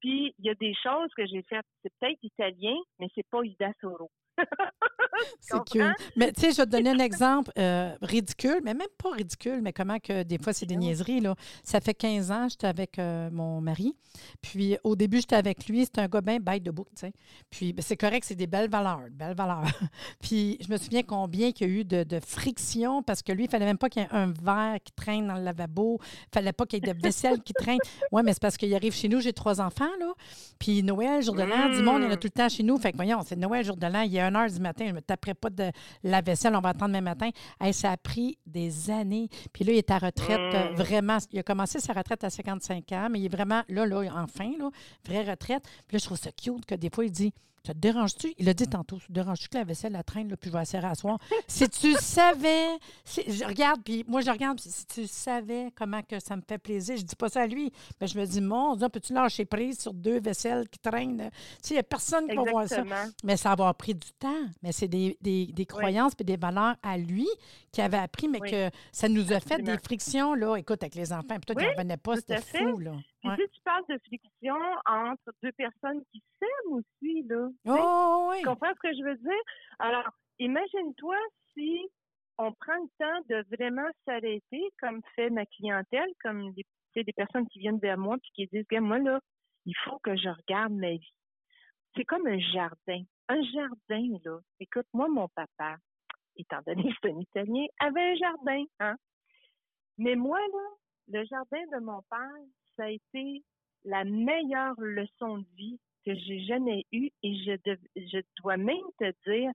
Puis, 0.00 0.34
il 0.38 0.44
y 0.44 0.50
a 0.50 0.54
des 0.54 0.74
choses 0.74 1.12
que 1.16 1.26
j'ai 1.26 1.42
faites. 1.42 1.66
C'est 1.82 1.92
peut-être 1.98 2.22
italien, 2.22 2.76
mais 2.98 3.08
c'est 3.14 3.26
pas 3.28 3.44
Ida 3.44 3.72
Soro. 3.80 4.10
c'est 5.40 5.58
cool. 5.70 5.94
Mais 6.16 6.32
tu 6.32 6.40
sais, 6.40 6.52
je 6.52 6.56
vais 6.58 6.66
te 6.66 6.70
donner 6.70 6.90
un 6.90 6.98
exemple 6.98 7.50
euh, 7.58 7.94
ridicule, 8.02 8.60
mais 8.64 8.74
même 8.74 8.86
pas 9.02 9.10
ridicule, 9.10 9.60
mais 9.62 9.72
comment 9.72 9.98
que 9.98 10.22
des 10.22 10.38
fois 10.38 10.52
c'est 10.52 10.66
des 10.66 10.76
niaiseries. 10.76 11.20
Là. 11.20 11.34
Ça 11.62 11.80
fait 11.80 11.94
15 11.94 12.30
ans, 12.30 12.48
j'étais 12.48 12.66
avec 12.66 12.98
euh, 12.98 13.30
mon 13.30 13.60
mari. 13.60 13.94
Puis 14.42 14.76
au 14.84 14.96
début, 14.96 15.18
j'étais 15.18 15.36
avec 15.36 15.66
lui. 15.66 15.84
C'était 15.84 16.00
un 16.00 16.08
gars 16.08 16.20
bien 16.20 16.38
bête 16.38 16.62
de 16.62 16.70
bouc, 16.70 16.88
tu 16.90 17.00
sais. 17.06 17.12
Puis 17.50 17.72
ben, 17.72 17.82
c'est 17.82 17.96
correct, 17.96 18.24
c'est 18.26 18.34
des 18.34 18.46
belles 18.46 18.70
valeurs, 18.70 19.02
belles 19.10 19.36
valeurs. 19.36 19.64
Puis 20.20 20.58
je 20.60 20.70
me 20.70 20.76
souviens 20.76 21.02
combien 21.02 21.48
il 21.48 21.60
y 21.60 21.64
a 21.64 21.68
eu 21.68 21.84
de, 21.84 22.04
de 22.04 22.20
friction 22.20 23.02
parce 23.02 23.22
que 23.22 23.32
lui, 23.32 23.44
il 23.44 23.50
fallait 23.50 23.66
même 23.66 23.78
pas 23.78 23.88
qu'il 23.88 24.02
y 24.02 24.04
ait 24.04 24.12
un 24.12 24.32
verre 24.32 24.78
qui 24.82 24.92
traîne 24.92 25.26
dans 25.26 25.36
le 25.36 25.42
lavabo. 25.42 25.98
Il 26.02 26.34
fallait 26.34 26.52
pas 26.52 26.66
qu'il 26.66 26.84
y 26.84 26.88
ait 26.88 26.94
de 26.94 27.00
vaisselle 27.00 27.42
qui 27.42 27.52
traîne. 27.52 27.78
Oui, 28.12 28.22
mais 28.24 28.32
c'est 28.32 28.42
parce 28.42 28.56
qu'il 28.56 28.74
arrive 28.74 28.94
chez 28.94 29.08
nous, 29.08 29.20
j'ai 29.20 29.32
trois 29.32 29.60
enfants, 29.60 29.84
là. 30.00 30.12
Puis 30.58 30.82
Noël, 30.82 31.22
jour 31.22 31.34
de 31.34 31.42
l'an, 31.42 31.68
du 31.68 31.82
monde, 31.82 32.02
il 32.02 32.04
y 32.04 32.08
en 32.08 32.12
a 32.12 32.16
tout 32.16 32.28
le 32.28 32.38
temps 32.38 32.48
chez 32.48 32.62
nous. 32.62 32.78
Fait 32.78 32.92
que 32.92 32.96
voyons, 32.96 33.20
c'est 33.26 33.36
Noël, 33.36 33.64
jour 33.64 33.76
de 33.76 33.86
l'an, 33.86 34.02
il 34.02 34.12
y 34.12 34.18
a 34.18 34.25
1 34.26 34.34
heure 34.34 34.50
du 34.50 34.60
matin, 34.60 34.86
je 34.88 34.92
me 34.92 35.00
taperai 35.00 35.34
pas 35.34 35.50
de 35.50 35.70
la 36.02 36.20
vaisselle, 36.20 36.54
on 36.56 36.60
va 36.60 36.70
attendre 36.70 36.94
demain 36.94 37.14
matin. 37.14 37.30
ça 37.72 37.92
a 37.92 37.96
pris 37.96 38.38
des 38.46 38.90
années. 38.90 39.28
Puis 39.52 39.64
là, 39.64 39.72
il 39.72 39.78
est 39.78 39.90
à 39.90 39.98
retraite 39.98 40.54
euh, 40.54 40.70
mm. 40.70 40.74
vraiment. 40.74 41.18
Il 41.32 41.38
a 41.38 41.42
commencé 41.42 41.80
sa 41.80 41.92
retraite 41.92 42.24
à 42.24 42.30
55 42.30 42.92
ans, 42.92 43.08
mais 43.10 43.20
il 43.20 43.26
est 43.26 43.34
vraiment 43.34 43.62
là, 43.68 43.86
là, 43.86 44.02
enfin, 44.16 44.50
là, 44.58 44.70
vraie 45.04 45.28
retraite. 45.30 45.64
Puis 45.86 45.96
là, 45.96 45.98
je 45.98 46.04
trouve 46.04 46.18
ça 46.18 46.30
cute 46.32 46.66
que 46.66 46.74
des 46.74 46.90
fois, 46.90 47.04
il 47.04 47.10
dit 47.10 47.32
ça 47.66 47.74
te 47.74 47.78
dérange-tu? 47.78 48.32
Il 48.38 48.48
a 48.48 48.54
dit 48.54 48.68
tantôt, 48.68 49.00
ça 49.00 49.06
te 49.08 49.12
dérange-tu 49.12 49.48
que 49.48 49.58
la 49.58 49.64
vaisselle 49.64 49.92
la 49.92 50.02
traîne, 50.02 50.28
là, 50.28 50.36
puis 50.36 50.50
je 50.50 50.56
vais 50.56 50.64
serrer 50.64 50.86
à 50.86 50.94
soir? 50.94 51.18
si 51.48 51.68
tu 51.68 51.94
savais, 51.94 52.78
je 53.04 53.44
regarde, 53.44 53.82
puis 53.84 54.04
moi, 54.06 54.20
je 54.20 54.30
regarde, 54.30 54.60
puis 54.60 54.70
si 54.70 54.86
tu 54.86 55.06
savais 55.06 55.72
comment 55.74 56.02
que 56.02 56.20
ça 56.20 56.36
me 56.36 56.42
fait 56.46 56.58
plaisir, 56.58 56.96
je 56.96 57.02
dis 57.02 57.16
pas 57.16 57.28
ça 57.28 57.42
à 57.42 57.46
lui, 57.46 57.72
mais 58.00 58.06
je 58.06 58.18
me 58.18 58.24
dis, 58.24 58.40
mon 58.40 58.76
Dieu, 58.76 58.88
peux-tu 58.88 59.12
lâcher 59.12 59.44
prise 59.44 59.80
sur 59.80 59.92
deux 59.92 60.20
vaisselles 60.20 60.68
qui 60.68 60.78
traînent? 60.78 61.30
Tu 61.62 61.70
il 61.70 61.72
n'y 61.74 61.78
a 61.80 61.82
personne 61.82 62.28
qui 62.28 62.36
va 62.36 62.44
voir 62.44 62.68
ça. 62.68 62.84
Mais 63.24 63.36
ça 63.36 63.48
va 63.50 63.52
avoir 63.52 63.74
pris 63.74 63.94
du 63.94 64.12
temps. 64.18 64.46
Mais 64.62 64.72
c'est 64.72 64.88
des, 64.88 65.18
des, 65.20 65.46
des, 65.46 65.66
croyances 65.66 66.12
et 66.18 66.24
des 66.24 66.36
valeurs 66.36 66.76
à 66.82 66.96
lui 66.96 67.26
qui 67.72 67.82
avait 67.82 67.98
appris, 67.98 68.28
mais 68.28 68.40
que 68.40 68.70
ça 68.92 69.08
nous 69.08 69.32
a 69.32 69.40
fait 69.40 69.60
des 69.62 69.76
frictions, 69.78 70.34
là, 70.34 70.56
écoute, 70.56 70.82
avec 70.82 70.94
les 70.94 71.12
enfants. 71.12 71.36
Puis 71.36 71.54
toi, 71.54 71.56
tu 71.56 71.64
n'en 71.64 71.70
revenais 71.72 71.96
pas, 71.96 72.16
c'était 72.16 72.40
fou, 72.40 72.78
là. 72.78 72.92
Puis 73.34 73.44
si 73.44 73.50
tu 73.50 73.60
parles 73.62 73.84
de 73.88 73.98
friction 74.06 74.56
entre 74.86 75.32
deux 75.42 75.52
personnes 75.52 76.02
qui 76.12 76.22
s'aiment 76.38 76.72
aussi, 76.72 77.22
là. 77.28 77.48
Oh, 77.66 78.28
oui. 78.30 78.38
Tu 78.40 78.46
comprends 78.46 78.72
ce 78.74 78.88
que 78.88 78.94
je 78.96 79.02
veux 79.04 79.16
dire? 79.16 79.42
Alors, 79.78 80.08
imagine-toi 80.38 81.16
si 81.52 81.88
on 82.38 82.52
prend 82.52 82.76
le 82.76 82.88
temps 82.98 83.20
de 83.28 83.56
vraiment 83.56 83.88
s'arrêter, 84.04 84.70
comme 84.80 85.00
fait 85.14 85.30
ma 85.30 85.46
clientèle, 85.46 86.10
comme 86.22 86.52
des, 86.52 86.64
des 86.94 87.12
personnes 87.12 87.48
qui 87.48 87.60
viennent 87.60 87.78
vers 87.78 87.98
moi 87.98 88.16
puis 88.18 88.30
qui 88.34 88.46
disent, 88.46 88.80
moi, 88.80 88.98
là, 88.98 89.20
il 89.64 89.74
faut 89.84 89.98
que 90.00 90.16
je 90.16 90.28
regarde 90.28 90.72
ma 90.72 90.92
vie. 90.92 91.14
C'est 91.94 92.04
comme 92.04 92.26
un 92.26 92.38
jardin. 92.38 93.02
Un 93.28 93.42
jardin, 93.42 94.18
là. 94.24 94.38
Écoute, 94.60 94.86
moi, 94.92 95.08
mon 95.08 95.28
papa, 95.28 95.76
étant 96.36 96.60
donné 96.66 96.84
que 96.84 96.96
c'est 97.02 97.10
un 97.10 97.18
Italien, 97.18 97.66
avait 97.80 98.12
un 98.12 98.16
jardin, 98.16 98.64
hein? 98.80 98.96
Mais 99.98 100.14
moi, 100.14 100.38
là, 100.38 100.68
le 101.08 101.24
jardin 101.24 101.62
de 101.72 101.78
mon 101.82 102.02
père, 102.10 102.44
ça 102.76 102.84
a 102.84 102.90
été 102.90 103.42
la 103.84 104.04
meilleure 104.04 104.74
leçon 104.78 105.38
de 105.38 105.46
vie 105.56 105.78
que 106.04 106.14
j'ai 106.14 106.40
jamais 106.44 106.86
eue 106.92 107.10
et 107.22 107.34
je, 107.44 107.74
je 107.96 108.18
dois 108.40 108.56
même 108.56 108.76
te 108.98 109.12
dire 109.28 109.50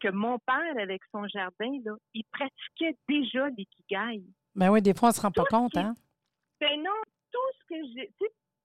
que 0.00 0.10
mon 0.10 0.38
père, 0.40 0.78
avec 0.78 1.00
son 1.10 1.26
jardin, 1.28 1.72
là, 1.84 1.96
il 2.12 2.24
pratiquait 2.30 2.96
déjà 3.08 3.48
l'ikigai. 3.48 4.22
Ben 4.54 4.70
oui, 4.70 4.82
des 4.82 4.94
fois, 4.94 5.08
on 5.08 5.10
ne 5.10 5.14
se 5.14 5.20
rend 5.22 5.30
pas 5.30 5.44
compte, 5.46 5.76
hein? 5.76 5.94
Ben 6.60 6.76
non, 6.82 7.00
tout 7.32 7.38
ce 7.58 7.74
que 7.74 7.86
j'ai, 7.94 8.12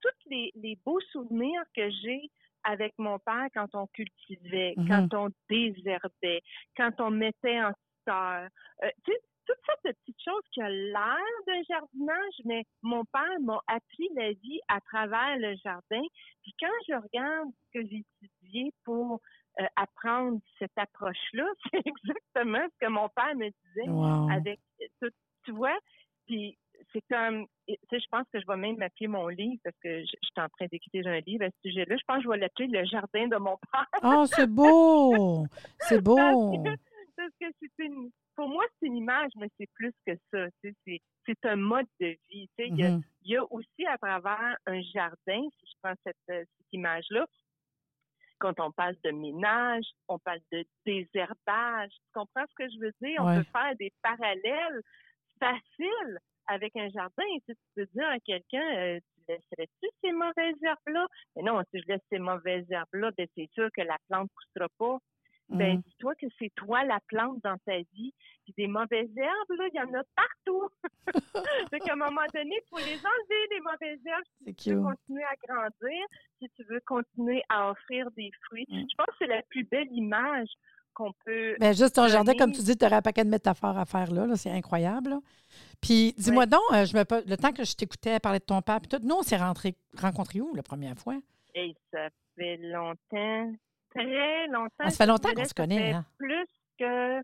tous 0.02 0.30
les, 0.30 0.52
les, 0.56 0.78
beaux 0.86 1.00
souvenirs 1.12 1.64
que 1.76 1.90
j'ai 1.90 2.30
avec 2.64 2.94
mon 2.98 3.18
père 3.20 3.48
quand 3.54 3.74
on 3.74 3.88
cultivait, 3.88 4.74
mm-hmm. 4.78 5.10
quand 5.10 5.18
on 5.18 5.30
désherbait, 5.50 6.42
quand 6.76 6.92
on 7.00 7.10
mettait 7.10 7.62
en. 7.62 7.72
Euh, 8.10 8.48
tu 9.06 9.12
sais, 9.12 9.20
toutes 9.50 9.66
sortes 9.66 9.86
de 9.86 9.92
petites 9.92 10.24
choses 10.24 10.44
qui 10.52 10.62
ont 10.62 10.68
l'air 10.68 11.18
d'un 11.48 11.64
jardinage, 11.68 12.34
mais 12.46 12.66
mon 12.84 13.04
père 13.06 13.40
m'a 13.42 13.60
appris 13.68 14.08
la 14.16 14.32
vie 14.32 14.60
à 14.68 14.80
travers 14.82 15.38
le 15.38 15.56
jardin. 15.64 16.04
Puis 16.44 16.54
quand 16.60 16.68
je 16.88 16.94
regarde 16.94 17.50
ce 17.50 17.80
que 17.80 17.88
j'ai 17.88 18.06
étudié 18.22 18.72
pour 18.84 19.20
euh, 19.60 19.66
apprendre 19.76 20.40
cette 20.60 20.78
approche-là, 20.78 21.46
c'est 21.74 21.82
exactement 21.84 22.64
ce 22.64 22.86
que 22.86 22.92
mon 22.92 23.10
père 23.10 23.36
me 23.36 23.50
disait 23.50 24.36
avec 24.36 24.60
tout, 25.02 25.10
tu 25.46 25.52
vois? 25.52 25.78
Puis 26.28 26.56
c'est 26.94 27.04
comme, 27.10 27.48
tu 27.68 27.76
sais, 27.90 28.00
je 28.00 28.08
pense 28.12 28.26
que 28.32 28.40
je 28.40 28.46
vais 28.46 28.56
même 28.56 28.78
m'appeler 28.78 29.08
mon 29.08 29.28
livre 29.30 29.60
parce 29.64 29.76
que 29.84 30.02
je, 30.02 30.06
suis 30.06 30.32
en 30.38 30.48
train 30.50 30.68
d'écrire 30.72 31.08
un 31.08 31.20
livre 31.22 31.46
à 31.46 31.50
ce 31.50 31.70
sujet-là. 31.70 31.96
Je 31.98 32.04
pense 32.06 32.18
que 32.18 32.24
je 32.24 32.30
vais 32.30 32.38
l'appeler 32.38 32.68
Le 32.68 32.86
jardin 32.86 33.28
de 33.28 33.38
mon 33.38 33.58
père. 33.72 33.88
Oh, 34.04 34.26
c'est 34.28 34.50
beau! 34.50 35.46
C'est 35.80 36.04
beau! 36.04 36.16
parce 37.20 37.36
que 37.42 37.48
c'est 37.60 37.84
une, 37.84 38.12
pour 38.40 38.48
moi, 38.48 38.64
c'est 38.80 38.88
une 38.88 38.96
image, 38.96 39.32
mais 39.36 39.50
c'est 39.60 39.70
plus 39.74 39.92
que 40.08 40.14
ça. 40.32 40.48
C'est 40.64 41.46
un 41.46 41.58
mode 41.58 41.88
de 42.00 42.16
vie. 42.30 42.50
Mm-hmm. 42.58 43.02
il, 43.24 43.32
y 43.32 43.36
a, 43.36 43.44
aussi 43.52 43.86
à 43.86 43.98
travers 43.98 44.56
un 44.66 44.82
jardin, 44.94 45.42
si 45.60 45.66
je 45.66 45.74
prends 45.84 45.94
cette, 46.06 46.16
euh, 46.30 46.46
image-là, 46.72 47.26
quand 48.38 48.58
on 48.62 48.72
parle 48.72 48.96
de 49.04 49.12
ménage, 49.12 49.84
on 50.08 50.18
parle 50.20 50.40
de 50.54 50.64
désherbage. 50.86 51.92
Tu 51.92 52.12
comprends 52.14 52.46
ce 52.48 52.56
que 52.56 52.70
je 52.70 52.80
veux 52.80 52.94
dire? 53.02 53.20
On 53.20 53.36
peut 53.36 53.50
faire 53.52 53.76
des 53.78 53.92
parallèles 54.02 54.82
faciles 55.38 56.20
avec 56.48 56.74
un 56.78 56.88
jardin. 56.92 57.24
Tu, 57.46 57.54
peux 57.76 57.88
dire 57.88 58.08
à 58.08 58.20
quelqu'un, 58.22 58.78
euh, 58.78 59.00
tu 59.00 59.22
laisserais-tu 59.28 59.90
ces 60.02 60.14
mauvaises 60.14 60.64
herbes-là? 60.64 61.08
Mais 61.36 61.44
non, 61.44 61.62
si 61.74 61.82
je 61.82 61.88
laisse 61.90 62.02
ces 62.10 62.20
mauvaises 62.20 62.72
herbes-là, 62.72 63.12
ben, 63.18 63.28
c'est 63.36 63.50
sûr 63.52 63.68
que 63.76 63.82
la 63.82 63.98
plante 64.08 64.30
ne 64.30 64.62
poussera 64.62 64.70
pas 64.78 64.98
ben 65.50 65.78
mm. 65.78 65.82
dis-toi 65.82 66.16
que 66.16 66.28
c'est 66.38 66.52
toi 66.56 66.84
la 66.84 67.00
plante 67.08 67.40
dans 67.44 67.58
ta 67.66 67.78
vie. 67.94 68.14
Puis 68.44 68.54
des 68.58 68.68
mauvaises 68.68 69.10
herbes, 69.18 69.58
là, 69.58 69.68
il 69.74 69.78
y 69.78 69.82
en 69.82 69.94
a 69.94 70.04
partout. 70.16 70.70
Donc, 71.72 71.82
qu'à 71.82 71.94
un 71.94 71.96
moment 71.96 72.22
donné, 72.34 72.56
il 72.56 72.70
faut 72.70 72.78
les 72.78 72.98
enlever, 72.98 73.48
les 73.52 73.62
mauvaises 73.62 74.06
herbes, 74.06 74.24
si 74.46 74.56
tu 74.56 74.74
veux 74.74 74.82
continuer 74.82 75.24
à 75.24 75.36
grandir, 75.48 76.06
si 76.40 76.50
tu 76.56 76.64
veux 76.64 76.82
continuer 76.86 77.42
à 77.50 77.72
offrir 77.72 78.10
des 78.12 78.32
fruits. 78.46 78.66
Mm. 78.70 78.82
Je 78.90 78.96
pense 78.98 79.08
que 79.08 79.16
c'est 79.20 79.28
la 79.28 79.42
plus 79.44 79.64
belle 79.64 79.92
image 79.92 80.50
qu'on 80.94 81.14
peut. 81.26 81.56
Ben, 81.60 81.74
juste 81.76 81.96
ton 81.96 82.08
jardin, 82.08 82.34
comme 82.36 82.52
tu 82.52 82.62
dis, 82.62 82.78
tu 82.78 82.86
aurais 82.86 82.98
un 82.98 83.02
paquet 83.02 83.24
de 83.24 83.30
métaphores 83.30 83.78
à 83.78 83.86
faire 83.86 84.12
là. 84.12 84.28
c'est 84.36 84.52
incroyable. 84.52 85.16
Puis 85.82 86.14
dis-moi 86.18 86.46
donc, 86.46 86.62
euh, 86.74 86.86
je 86.86 86.96
me, 86.96 87.04
le 87.28 87.38
temps 87.38 87.54
que 87.54 87.64
je 87.64 87.76
t'écoutais 87.76 88.20
parler 88.20 88.40
de 88.40 88.46
ton 88.46 88.62
père, 88.62 88.80
puis 88.82 88.90
tout, 88.90 89.04
nous, 89.04 89.16
on 89.16 89.24
s'est 89.24 89.38
rencontrés 89.38 90.42
où 90.42 90.54
la 90.56 90.64
première 90.64 90.98
fois? 90.98 91.18
Et 91.56 91.74
ça 91.92 92.10
fait 92.36 92.58
longtemps 92.58 93.52
très 93.94 94.48
longtemps. 94.48 94.70
Ah, 94.80 94.90
ça 94.90 94.98
fait 94.98 95.10
longtemps 95.10 95.34
qu'on 95.34 95.46
se 95.46 95.54
connaît. 95.54 95.94
Hein? 95.94 96.06
Plus 96.18 96.48
que 96.78 97.22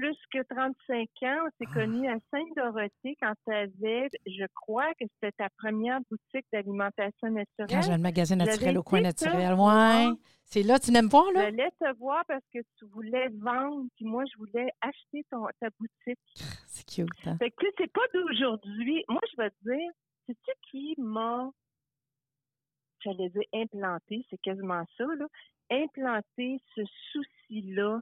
plus 0.00 0.16
que 0.32 0.42
35 0.42 1.08
ans. 1.24 1.46
On 1.46 1.50
s'est 1.58 1.70
ah. 1.70 1.74
connus 1.74 2.08
à 2.08 2.16
Sainte-Dorothée 2.30 3.16
quand 3.20 3.34
tu 3.46 3.52
avais, 3.52 4.08
je 4.26 4.44
crois 4.54 4.88
que 4.94 5.04
c'était 5.14 5.32
ta 5.32 5.48
première 5.58 6.00
boutique 6.10 6.46
d'alimentation 6.52 7.30
naturelle. 7.30 7.68
Quand 7.68 7.82
j'ai 7.82 7.92
le 7.92 7.98
magasin 7.98 8.36
naturel 8.36 8.78
au 8.78 8.82
coin 8.82 9.00
naturel. 9.02 9.54
Ouais. 9.54 10.14
C'est 10.44 10.62
là, 10.62 10.78
tu 10.78 10.90
n'aimes 10.90 11.10
pas, 11.10 11.24
là? 11.32 11.46
Je 11.46 11.50
voulais 11.50 11.70
te 11.78 11.98
voir 11.98 12.24
parce 12.26 12.44
que 12.52 12.58
tu 12.78 12.86
voulais 12.86 13.28
vendre, 13.28 13.86
puis 13.96 14.04
moi, 14.04 14.24
je 14.32 14.38
voulais 14.38 14.70
acheter 14.80 15.24
ton, 15.30 15.46
ta 15.60 15.68
boutique. 15.78 16.18
C'est 16.66 16.86
cute, 16.86 17.08
hein? 17.26 17.36
Fait 17.38 17.50
que 17.50 17.66
c'est 17.78 17.92
pas 17.92 18.00
d'aujourd'hui. 18.12 19.04
Moi, 19.08 19.20
je 19.30 19.42
vais 19.42 19.50
te 19.50 19.56
dire, 19.62 19.92
c'est-tu 20.26 20.50
qui 20.70 20.94
m'a 20.98 21.50
j'allais 23.02 23.30
dire 23.30 23.42
implanté, 23.54 24.26
c'est 24.28 24.40
quasiment 24.40 24.84
ça, 24.96 25.04
là, 25.18 25.26
implanter 25.70 26.60
ce 26.74 26.82
souci-là 27.12 28.00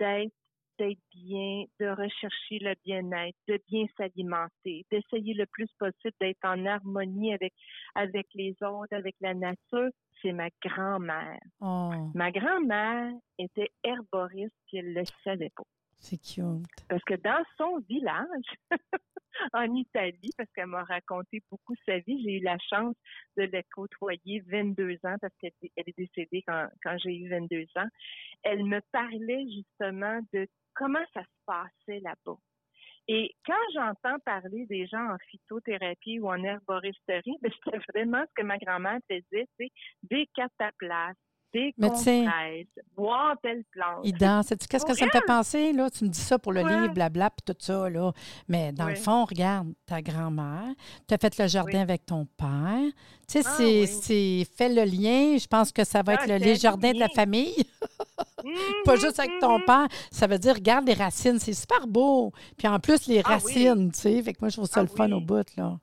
d'être 0.00 0.32
d'être 0.78 1.00
bien, 1.12 1.64
de 1.80 1.88
rechercher 1.88 2.60
le 2.60 2.74
bien-être, 2.84 3.36
de 3.48 3.60
bien 3.68 3.84
s'alimenter, 3.96 4.86
d'essayer 4.90 5.34
le 5.34 5.46
plus 5.46 5.68
possible 5.78 6.14
d'être 6.20 6.44
en 6.44 6.64
harmonie 6.66 7.34
avec 7.34 7.52
avec 7.94 8.26
les 8.34 8.54
autres, 8.62 8.92
avec 8.92 9.16
la 9.20 9.34
nature, 9.34 9.90
c'est 10.22 10.32
ma 10.32 10.48
grand-mère. 10.62 11.40
Oh. 11.60 11.90
Ma 12.14 12.30
grand-mère 12.30 13.12
était 13.38 13.70
herboriste 13.82 14.54
et 14.72 14.78
elle 14.78 14.94
le 14.94 15.04
savait 15.24 15.50
pas. 15.56 15.64
C'est. 15.98 16.18
Parce 16.88 17.02
que 17.04 17.14
dans 17.14 17.44
son 17.56 17.78
village, 17.88 18.26
en 19.52 19.74
Italie, 19.74 20.30
parce 20.36 20.50
qu'elle 20.52 20.66
m'a 20.66 20.84
raconté 20.84 21.42
beaucoup 21.50 21.74
sa 21.86 21.98
vie, 21.98 22.22
j'ai 22.22 22.38
eu 22.38 22.42
la 22.42 22.56
chance 22.70 22.94
de 23.36 23.44
la 23.44 23.62
côtoyer 23.74 24.40
22 24.46 24.94
ans 25.04 25.16
parce 25.20 25.34
qu'elle 25.40 25.52
est 25.76 25.96
décédée 25.96 26.44
quand, 26.46 26.98
j'ai 26.98 27.16
eu 27.16 27.28
22 27.28 27.64
ans. 27.76 27.88
Elle 28.42 28.64
me 28.64 28.80
parlait 28.92 29.44
justement 29.50 30.20
de 30.32 30.46
comment 30.74 31.04
ça 31.14 31.22
se 31.22 31.44
passait 31.46 32.00
là-bas. 32.00 32.38
Et 33.10 33.34
quand 33.46 33.54
j'entends 33.74 34.18
parler 34.24 34.66
des 34.66 34.86
gens 34.86 35.12
en 35.12 35.16
phytothérapie 35.30 36.20
ou 36.20 36.28
en 36.28 36.42
herboristerie, 36.44 37.38
ben, 37.42 37.50
c'était 37.64 37.80
vraiment 37.94 38.22
ce 38.22 38.32
que 38.34 38.46
ma 38.46 38.58
grand-mère 38.58 38.98
faisait, 39.10 39.48
c'est 39.58 39.70
des 40.02 40.28
ta 40.36 40.70
place, 40.78 41.16
décompresse, 41.52 42.66
boire 42.96 43.36
telle 43.42 43.64
plante. 43.70 44.04
Ida, 44.04 44.42
sais-tu 44.42 44.66
qu'est-ce 44.66 44.84
que 44.84 44.94
ça 44.94 45.06
me 45.06 45.10
fait 45.10 45.24
penser, 45.26 45.72
là? 45.72 45.90
Tu 45.90 46.04
me 46.04 46.10
dis 46.10 46.20
ça 46.20 46.38
pour 46.38 46.52
le 46.52 46.60
livre, 46.60 46.92
blabla, 46.92 47.30
puis 47.30 47.54
tout 47.54 47.58
ça, 47.58 47.88
là. 47.88 48.12
Mais 48.48 48.72
dans 48.72 48.88
le 48.88 48.94
fond, 48.94 49.24
regarde, 49.24 49.72
ta 49.86 50.02
grand-mère, 50.02 50.74
tu 51.06 51.14
as 51.14 51.18
fait 51.18 51.38
le 51.38 51.46
jardin 51.46 51.80
avec 51.80 52.06
ton 52.06 52.26
père. 52.36 52.90
Tu 53.28 53.42
sais, 53.42 53.46
Ah, 53.46 53.86
c'est, 53.86 54.46
fait 54.56 54.68
le 54.68 54.84
lien. 54.84 55.36
Je 55.36 55.46
pense 55.46 55.72
que 55.72 55.84
ça 55.84 56.02
va 56.02 56.14
être 56.14 56.26
le, 56.26 56.54
jardins 56.54 56.92
de 56.92 56.98
la 56.98 57.08
famille. 57.08 57.54
Pas 58.84 58.96
juste 58.96 59.18
avec 59.18 59.38
ton 59.40 59.58
mhm. 59.58 59.64
père. 59.64 59.88
Ça 60.10 60.26
veut 60.26 60.38
dire, 60.38 60.54
regarde 60.54 60.86
les 60.86 60.94
racines, 60.94 61.38
c'est 61.38 61.52
super 61.52 61.86
beau. 61.86 62.32
Puis 62.56 62.66
en 62.68 62.78
plus, 62.78 63.06
les 63.06 63.20
Ah 63.24 63.34
racines, 63.34 63.92
tu 63.92 64.00
sais. 64.00 64.22
Fait 64.22 64.32
que 64.32 64.38
moi, 64.40 64.48
je 64.48 64.56
trouve 64.56 64.68
ça 64.68 64.80
Ah 64.80 64.82
le 64.82 64.88
fun 64.88 65.10
au 65.12 65.20
bout, 65.20 65.46
là. 65.56 65.78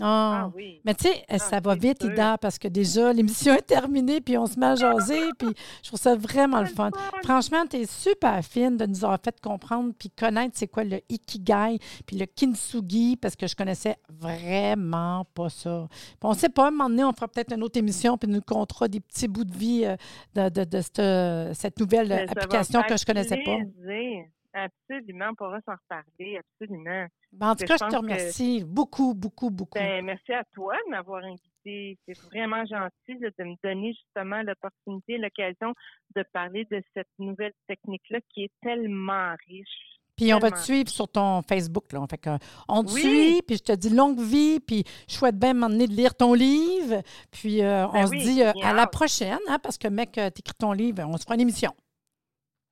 Ah. 0.00 0.42
Ah 0.46 0.50
oui. 0.56 0.80
Mais 0.84 0.94
tu 0.94 1.04
sais, 1.04 1.24
ça 1.38 1.60
va 1.60 1.74
vite, 1.76 2.02
sûr. 2.02 2.12
Ida, 2.12 2.36
parce 2.38 2.58
que 2.58 2.66
déjà, 2.68 3.12
l'émission 3.12 3.54
est 3.54 3.62
terminée, 3.62 4.20
puis 4.20 4.36
on 4.36 4.46
se 4.46 4.58
met 4.58 4.66
à 4.66 4.74
jaser, 4.74 5.20
puis 5.38 5.48
je 5.82 5.88
trouve 5.88 6.00
ça 6.00 6.16
vraiment 6.16 6.60
le 6.60 6.66
fun. 6.66 6.90
Franchement, 7.22 7.64
tu 7.70 7.76
es 7.76 7.86
super 7.86 8.44
fine 8.44 8.76
de 8.76 8.86
nous 8.86 9.04
avoir 9.04 9.20
fait 9.24 9.40
comprendre 9.40 9.92
puis 9.98 10.10
connaître 10.10 10.52
c'est 10.58 10.66
quoi 10.66 10.82
le 10.84 11.00
Ikigai 11.08 11.78
puis 12.06 12.16
le 12.18 12.26
Kintsugi, 12.26 13.16
parce 13.16 13.36
que 13.36 13.46
je 13.46 13.54
connaissais 13.54 13.96
vraiment 14.08 15.24
pas 15.34 15.48
ça. 15.48 15.86
Puis 15.90 16.16
on 16.22 16.34
sait 16.34 16.48
pas, 16.48 16.64
à 16.64 16.68
un 16.68 16.70
moment 16.72 16.88
donné, 16.90 17.04
on 17.04 17.12
fera 17.12 17.28
peut-être 17.28 17.54
une 17.54 17.62
autre 17.62 17.78
émission, 17.78 18.18
puis 18.18 18.28
nous 18.28 18.40
comptera 18.40 18.88
des 18.88 19.00
petits 19.00 19.28
bouts 19.28 19.44
de 19.44 19.54
vie 19.56 19.84
euh, 19.84 19.96
de, 20.34 20.48
de- 20.48 20.64
de 20.64 20.80
cette, 20.80 21.56
cette 21.56 21.78
nouvelle 21.78 22.08
application 22.12 22.80
que 22.88 22.96
je 22.96 23.04
connaissais 23.06 23.36
pas. 23.44 23.56
plaisir. 23.80 24.24
Absolument, 24.56 25.30
on 25.30 25.34
pourra 25.34 25.60
s'en 25.62 25.72
reparler, 25.72 26.38
absolument. 26.38 27.06
Ben, 27.32 27.50
en 27.50 27.56
tout 27.56 27.64
cas, 27.64 27.74
je 27.76 27.84
te 27.86 27.90
que- 27.90 27.96
remercie 27.96 28.62
beaucoup, 28.64 29.12
beaucoup, 29.12 29.50
beaucoup. 29.50 29.76
Ben, 29.76 30.04
merci 30.04 30.32
à 30.32 30.44
toi 30.54 30.76
de 30.86 30.90
m'avoir 30.90 31.24
invité. 31.24 31.98
C'est 32.06 32.16
vraiment 32.26 32.64
gentil 32.64 33.18
là, 33.20 33.30
de 33.36 33.44
me 33.44 33.56
donner 33.64 33.92
justement 33.94 34.42
l'opportunité, 34.42 35.18
l'occasion 35.18 35.74
de 36.14 36.22
parler 36.32 36.66
de 36.70 36.80
cette 36.94 37.08
nouvelle 37.18 37.52
technique-là 37.66 38.20
qui 38.32 38.44
est 38.44 38.52
tellement 38.62 39.34
riche. 39.48 39.98
Puis 40.16 40.32
on 40.32 40.38
va 40.38 40.52
te 40.52 40.58
suivre 40.60 40.88
sur 40.88 41.08
ton 41.08 41.42
Facebook. 41.42 41.92
Là. 41.92 42.06
Fait 42.08 42.18
que, 42.18 42.30
on 42.68 42.84
te 42.84 42.92
Oui. 42.92 43.00
suit, 43.00 43.42
puis 43.44 43.56
je 43.56 43.64
te 43.64 43.72
dis 43.72 43.90
longue 43.90 44.20
vie, 44.20 44.60
puis 44.60 44.84
je 45.08 45.14
souhaite 45.14 45.36
bien 45.36 45.54
m'emmener 45.54 45.88
de 45.88 45.92
lire 45.94 46.14
ton 46.14 46.32
livre. 46.34 47.02
Puis 47.32 47.60
euh, 47.60 47.88
Ben 47.88 48.04
on 48.04 48.08
oui, 48.08 48.20
se 48.20 48.28
dit 48.30 48.42
euh, 48.44 48.52
à 48.62 48.72
la 48.72 48.86
prochaine, 48.86 49.40
hein, 49.48 49.58
parce 49.60 49.76
que, 49.78 49.88
mec, 49.88 50.12
tu 50.12 50.20
écris 50.20 50.54
ton 50.56 50.70
livre, 50.70 51.02
on 51.08 51.16
se 51.16 51.24
fera 51.24 51.34
une 51.34 51.40
émission. 51.40 51.72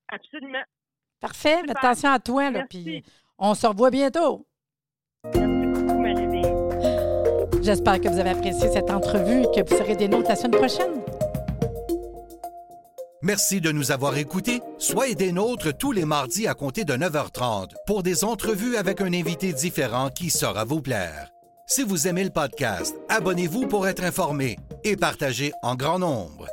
Absolument. 0.07 0.63
Parfait, 1.23 1.59
Super. 1.61 1.77
attention 1.79 2.11
à 2.11 2.19
toi, 2.19 2.51
là, 2.51 2.65
puis 2.69 3.03
on 3.39 3.55
se 3.55 3.67
revoit 3.67 3.91
bientôt. 3.91 4.45
Merci 5.25 5.67
beaucoup, 5.67 6.03
Marie. 6.03 7.63
J'espère 7.63 8.01
que 8.01 8.09
vous 8.09 8.19
avez 8.19 8.31
apprécié 8.31 8.69
cette 8.73 8.91
entrevue 8.91 9.43
et 9.43 9.47
que 9.63 9.69
vous 9.69 9.77
serez 9.79 9.95
des 9.95 10.09
nôtres 10.09 10.29
la 10.29 10.37
semaine 10.37 10.59
prochaine. 10.59 11.01
Merci 13.23 13.61
de 13.61 13.71
nous 13.71 13.93
avoir 13.93 14.17
écoutés. 14.17 14.61
Soyez 14.79 15.15
des 15.15 15.31
nôtres 15.31 15.77
tous 15.79 15.93
les 15.93 16.05
mardis 16.05 16.49
à 16.49 16.55
compter 16.55 16.85
de 16.85 16.95
9h30 16.95 17.71
pour 17.87 18.03
des 18.03 18.25
entrevues 18.25 18.77
avec 18.77 19.01
un 19.01 19.13
invité 19.13 19.53
différent 19.53 20.09
qui 20.11 20.29
saura 20.29 20.65
vous 20.65 20.83
plaire. 20.83 21.31
Si 21.69 21.85
vous 21.85 22.09
aimez 22.09 22.25
le 22.25 22.31
podcast, 22.31 22.97
abonnez-vous 23.09 23.69
pour 23.69 23.87
être 23.87 24.03
informé 24.03 24.59
et 24.83 24.97
partagez 24.97 25.53
en 25.63 25.77
grand 25.77 26.01
nombre. 26.01 26.49